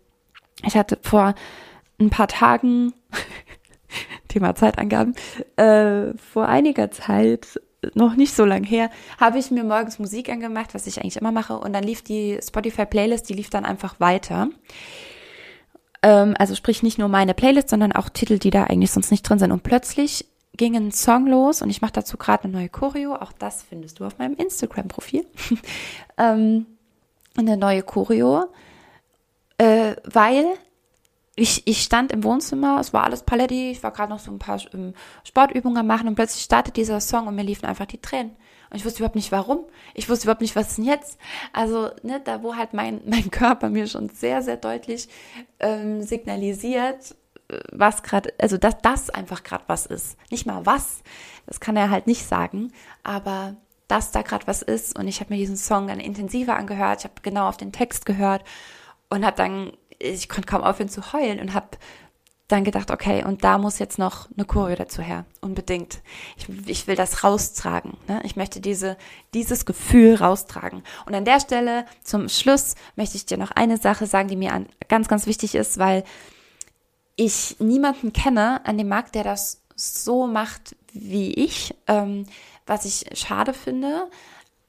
[0.63, 1.35] ich hatte vor
[1.99, 2.93] ein paar Tagen,
[4.29, 5.15] Thema Zeitangaben,
[5.57, 7.59] äh, vor einiger Zeit
[7.93, 11.31] noch nicht so lang her, habe ich mir morgens Musik angemacht, was ich eigentlich immer
[11.31, 14.49] mache, und dann lief die Spotify-Playlist, die lief dann einfach weiter.
[16.01, 19.27] Ähm, also sprich nicht nur meine Playlist, sondern auch Titel, die da eigentlich sonst nicht
[19.27, 19.51] drin sind.
[19.51, 20.25] Und plötzlich
[20.55, 23.15] ging ein Song los und ich mache dazu gerade eine neue Choreo.
[23.15, 25.25] Auch das findest du auf meinem Instagram-Profil.
[26.17, 26.65] ähm,
[27.37, 28.45] eine neue Choreo,
[29.57, 30.45] äh, weil
[31.35, 34.39] ich, ich stand im Wohnzimmer, es war alles paletti, ich war gerade noch so ein
[34.39, 34.93] paar ähm,
[35.25, 38.35] Sportübungen am machen und plötzlich startet dieser Song und mir liefen einfach die Tränen.
[38.69, 39.65] Und ich wusste überhaupt nicht warum.
[39.93, 41.19] Ich wusste überhaupt nicht, was denn jetzt?
[41.53, 45.09] Also, ne, da wo halt mein, mein Körper mir schon sehr, sehr deutlich
[45.59, 47.15] ähm, signalisiert,
[47.49, 50.17] äh, was gerade, also dass das einfach gerade was ist.
[50.31, 51.03] Nicht mal was,
[51.47, 52.71] das kann er halt nicht sagen,
[53.03, 53.57] aber
[53.89, 57.03] dass da gerade was ist und ich habe mir diesen Song dann intensiver angehört, ich
[57.03, 58.43] habe genau auf den Text gehört
[59.09, 59.73] und habe dann
[60.05, 61.77] ich konnte kaum aufhören zu heulen und habe
[62.47, 66.01] dann gedacht, okay, und da muss jetzt noch eine Choreo dazu her, unbedingt.
[66.37, 67.97] Ich, ich will das raustragen.
[68.07, 68.21] Ne?
[68.23, 68.97] Ich möchte diese,
[69.33, 70.83] dieses Gefühl raustragen.
[71.07, 74.53] Und an der Stelle zum Schluss möchte ich dir noch eine Sache sagen, die mir
[74.53, 76.03] an, ganz, ganz wichtig ist, weil
[77.15, 82.25] ich niemanden kenne an dem Markt, der das so macht wie ich, ähm,
[82.67, 84.07] was ich schade finde.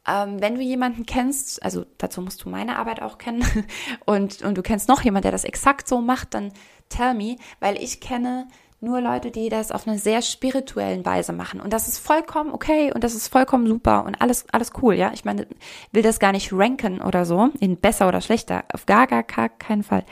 [0.09, 3.45] Ähm, wenn du jemanden kennst, also dazu musst du meine Arbeit auch kennen
[4.05, 6.53] und, und du kennst noch jemanden, der das exakt so macht, dann
[6.89, 8.47] tell me, weil ich kenne
[8.81, 11.61] nur Leute, die das auf einer sehr spirituellen Weise machen.
[11.61, 15.13] Und das ist vollkommen okay und das ist vollkommen super und alles, alles cool, ja.
[15.15, 15.47] Ich meine,
[15.93, 18.65] will das gar nicht ranken oder so, in besser oder schlechter.
[18.73, 20.05] Auf gar, gar, gar keinen Fall.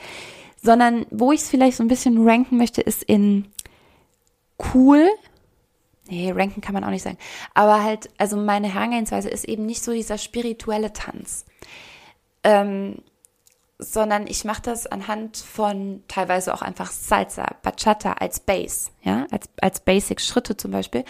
[0.61, 3.45] Sondern wo ich es vielleicht so ein bisschen ranken möchte, ist in
[4.73, 5.07] cool
[6.07, 7.17] nee, ranken kann man auch nicht sagen.
[7.53, 11.45] Aber halt, also meine Herangehensweise ist eben nicht so dieser spirituelle Tanz.
[12.43, 12.97] Ähm,
[13.77, 19.49] sondern ich mache das anhand von teilweise auch einfach Salsa, Bachata als Base, ja, als,
[19.59, 21.03] als Basic-Schritte zum Beispiel,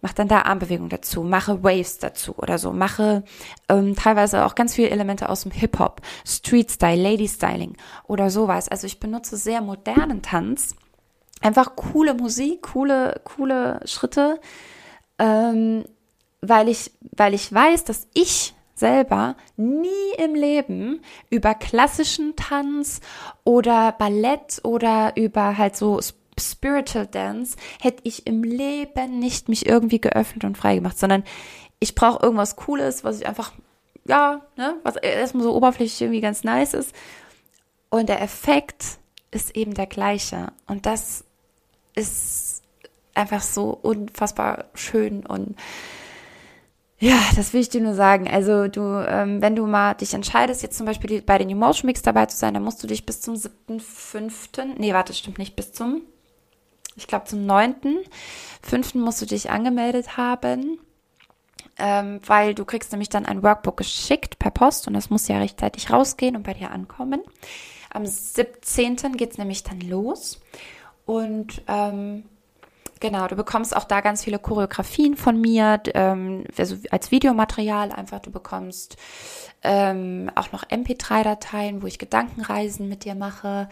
[0.00, 3.22] mache dann da Armbewegungen dazu, mache Waves dazu oder so, mache
[3.68, 7.76] ähm, teilweise auch ganz viele Elemente aus dem Hip-Hop, Street-Style, Lady-Styling
[8.08, 8.68] oder sowas.
[8.68, 10.74] Also ich benutze sehr modernen Tanz,
[11.40, 14.40] einfach coole Musik, coole, coole Schritte,
[15.18, 15.84] ähm,
[16.40, 23.00] weil ich, weil ich weiß, dass ich selber nie im Leben über klassischen Tanz
[23.44, 26.00] oder Ballett oder über halt so
[26.38, 31.24] Spiritual Dance hätte ich im Leben nicht mich irgendwie geöffnet und frei gemacht, sondern
[31.80, 33.52] ich brauche irgendwas Cooles, was ich einfach,
[34.04, 36.94] ja, ne, was erstmal so oberflächlich irgendwie ganz nice ist.
[37.90, 38.98] Und der Effekt
[39.30, 40.52] ist eben der gleiche.
[40.66, 41.24] Und das
[41.98, 42.62] ist
[43.14, 45.56] einfach so unfassbar schön und
[47.00, 48.28] ja, das will ich dir nur sagen.
[48.28, 52.02] Also du, ähm, wenn du mal dich entscheidest, jetzt zum Beispiel bei den Emotion Mix
[52.02, 55.72] dabei zu sein, dann musst du dich bis zum 7.5., nee, warte, stimmt nicht, bis
[55.72, 56.02] zum,
[56.96, 58.98] ich glaube zum 9.5.
[58.98, 60.80] musst du dich angemeldet haben,
[61.78, 65.38] ähm, weil du kriegst nämlich dann ein Workbook geschickt per Post und das muss ja
[65.38, 67.22] rechtzeitig rausgehen und bei dir ankommen.
[67.90, 68.96] Am 17.
[69.16, 70.40] geht's nämlich dann los
[71.08, 72.24] und ähm,
[73.00, 78.18] Genau, du bekommst auch da ganz viele Choreografien von mir, ähm, also als Videomaterial einfach.
[78.18, 78.96] Du bekommst
[79.62, 83.68] ähm, auch noch MP3-Dateien, wo ich Gedankenreisen mit dir mache.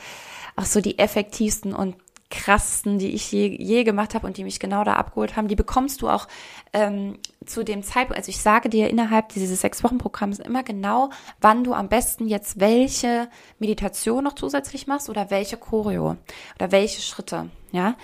[0.55, 1.97] Auch so die effektivsten und
[2.37, 5.57] krassesten, die ich je, je gemacht habe und die mich genau da abgeholt haben, die
[5.57, 6.29] bekommst du auch
[6.73, 8.17] ähm, zu dem Zeitpunkt.
[8.17, 11.11] Also ich sage dir innerhalb dieses sechs Wochen Programms immer genau,
[11.41, 13.29] wann du am besten jetzt welche
[13.59, 16.17] Meditation noch zusätzlich machst oder welche Choreo
[16.57, 17.97] oder welche Schritte, ja.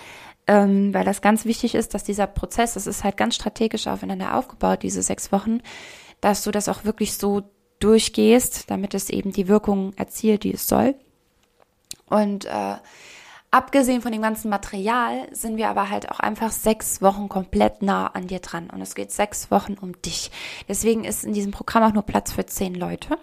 [0.45, 4.35] Ähm, weil das ganz wichtig ist, dass dieser Prozess, das ist halt ganz strategisch aufeinander
[4.35, 5.61] aufgebaut, diese sechs Wochen,
[6.19, 7.43] dass du das auch wirklich so
[7.79, 10.95] durchgehst, damit es eben die Wirkung erzielt, die es soll.
[12.07, 12.75] Und äh,
[13.53, 18.07] Abgesehen von dem ganzen Material sind wir aber halt auch einfach sechs Wochen komplett nah
[18.07, 18.71] an dir dran.
[18.71, 20.31] Und es geht sechs Wochen um dich.
[20.67, 23.19] Deswegen ist in diesem Programm auch nur Platz für zehn Leute.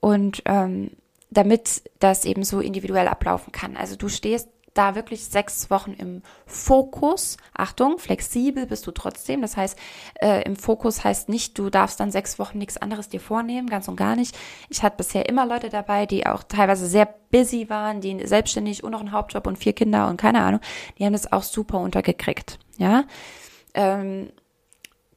[0.00, 0.92] Und ähm,
[1.28, 3.76] damit das eben so individuell ablaufen kann.
[3.76, 7.36] Also du stehst da wirklich sechs Wochen im Fokus.
[7.54, 9.42] Achtung, flexibel bist du trotzdem.
[9.42, 9.78] Das heißt,
[10.20, 13.88] äh, im Fokus heißt nicht, du darfst dann sechs Wochen nichts anderes dir vornehmen, ganz
[13.88, 14.36] und gar nicht.
[14.68, 18.92] Ich hatte bisher immer Leute dabei, die auch teilweise sehr busy waren, die selbstständig und
[18.92, 20.60] noch einen Hauptjob und vier Kinder und keine Ahnung.
[20.98, 22.58] Die haben das auch super untergekriegt.
[22.78, 23.04] Ja.
[23.74, 24.30] Ähm,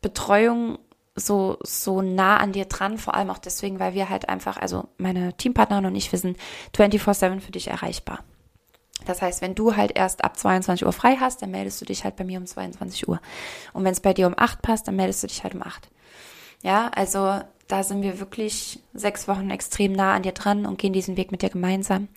[0.01, 0.77] Betreuung
[1.15, 4.89] so, so nah an dir dran, vor allem auch deswegen, weil wir halt einfach, also
[4.97, 6.37] meine Teampartnerin und ich, wir sind
[6.75, 8.19] 24-7 für dich erreichbar.
[9.05, 12.03] Das heißt, wenn du halt erst ab 22 Uhr frei hast, dann meldest du dich
[12.03, 13.19] halt bei mir um 22 Uhr.
[13.73, 15.89] Und wenn es bei dir um 8 passt, dann meldest du dich halt um 8.
[16.63, 20.93] Ja, also da sind wir wirklich sechs Wochen extrem nah an dir dran und gehen
[20.93, 22.07] diesen Weg mit dir gemeinsam.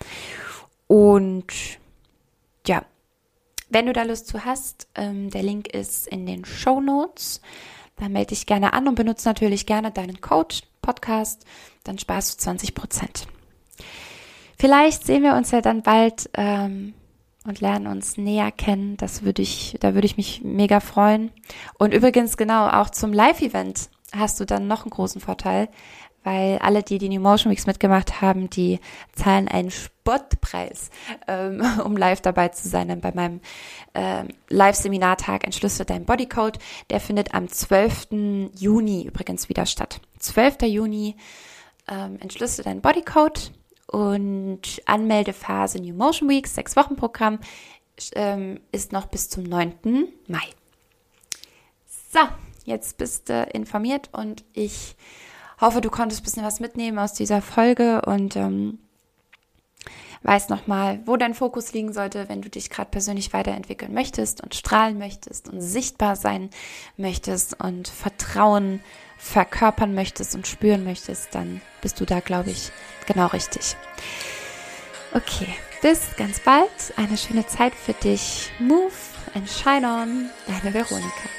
[0.87, 1.53] Und
[2.67, 2.83] ja,
[3.69, 7.41] wenn du da Lust zu hast, ähm, der Link ist in den Show Notes.
[7.97, 11.45] Da melde dich gerne an und benutze natürlich gerne deinen Coach Podcast.
[11.83, 13.27] Dann sparst du 20 Prozent.
[14.59, 16.93] Vielleicht sehen wir uns ja dann bald ähm,
[17.45, 18.97] und lernen uns näher kennen.
[18.97, 21.31] Das würde ich, da würde ich mich mega freuen.
[21.77, 25.69] Und übrigens genau auch zum Live-Event hast du dann noch einen großen Vorteil,
[26.25, 28.81] weil alle, die die New Motion Weeks mitgemacht haben, die
[29.13, 30.89] zahlen einen Spottpreis,
[31.29, 32.89] ähm, um live dabei zu sein.
[32.89, 33.39] Denn bei meinem
[33.93, 38.51] ähm, Live-Seminartag Entschlüsse dein Bodycode, der findet am 12.
[38.57, 40.01] Juni übrigens wieder statt.
[40.19, 40.63] 12.
[40.63, 41.15] Juni
[41.87, 43.53] ähm, Entschlüsse dein Bodycode
[43.91, 47.39] und Anmeldephase New Motion Weeks, sechs Wochen Programm,
[48.13, 50.07] ähm, ist noch bis zum 9.
[50.27, 50.43] Mai.
[52.11, 52.19] So,
[52.65, 54.95] jetzt bist du informiert und ich
[55.59, 58.79] hoffe, du konntest ein bisschen was mitnehmen aus dieser Folge und ähm,
[60.23, 64.55] weißt nochmal, wo dein Fokus liegen sollte, wenn du dich gerade persönlich weiterentwickeln möchtest und
[64.55, 66.49] strahlen möchtest und sichtbar sein
[66.97, 68.81] möchtest und Vertrauen
[69.19, 72.71] verkörpern möchtest und spüren möchtest, dann bist du da, glaube ich,
[73.05, 73.75] genau richtig.
[75.13, 76.69] Okay, bis ganz bald.
[76.95, 78.51] Eine schöne Zeit für dich.
[78.59, 78.91] Move
[79.35, 80.29] and shine on.
[80.47, 81.38] Deine Veronika.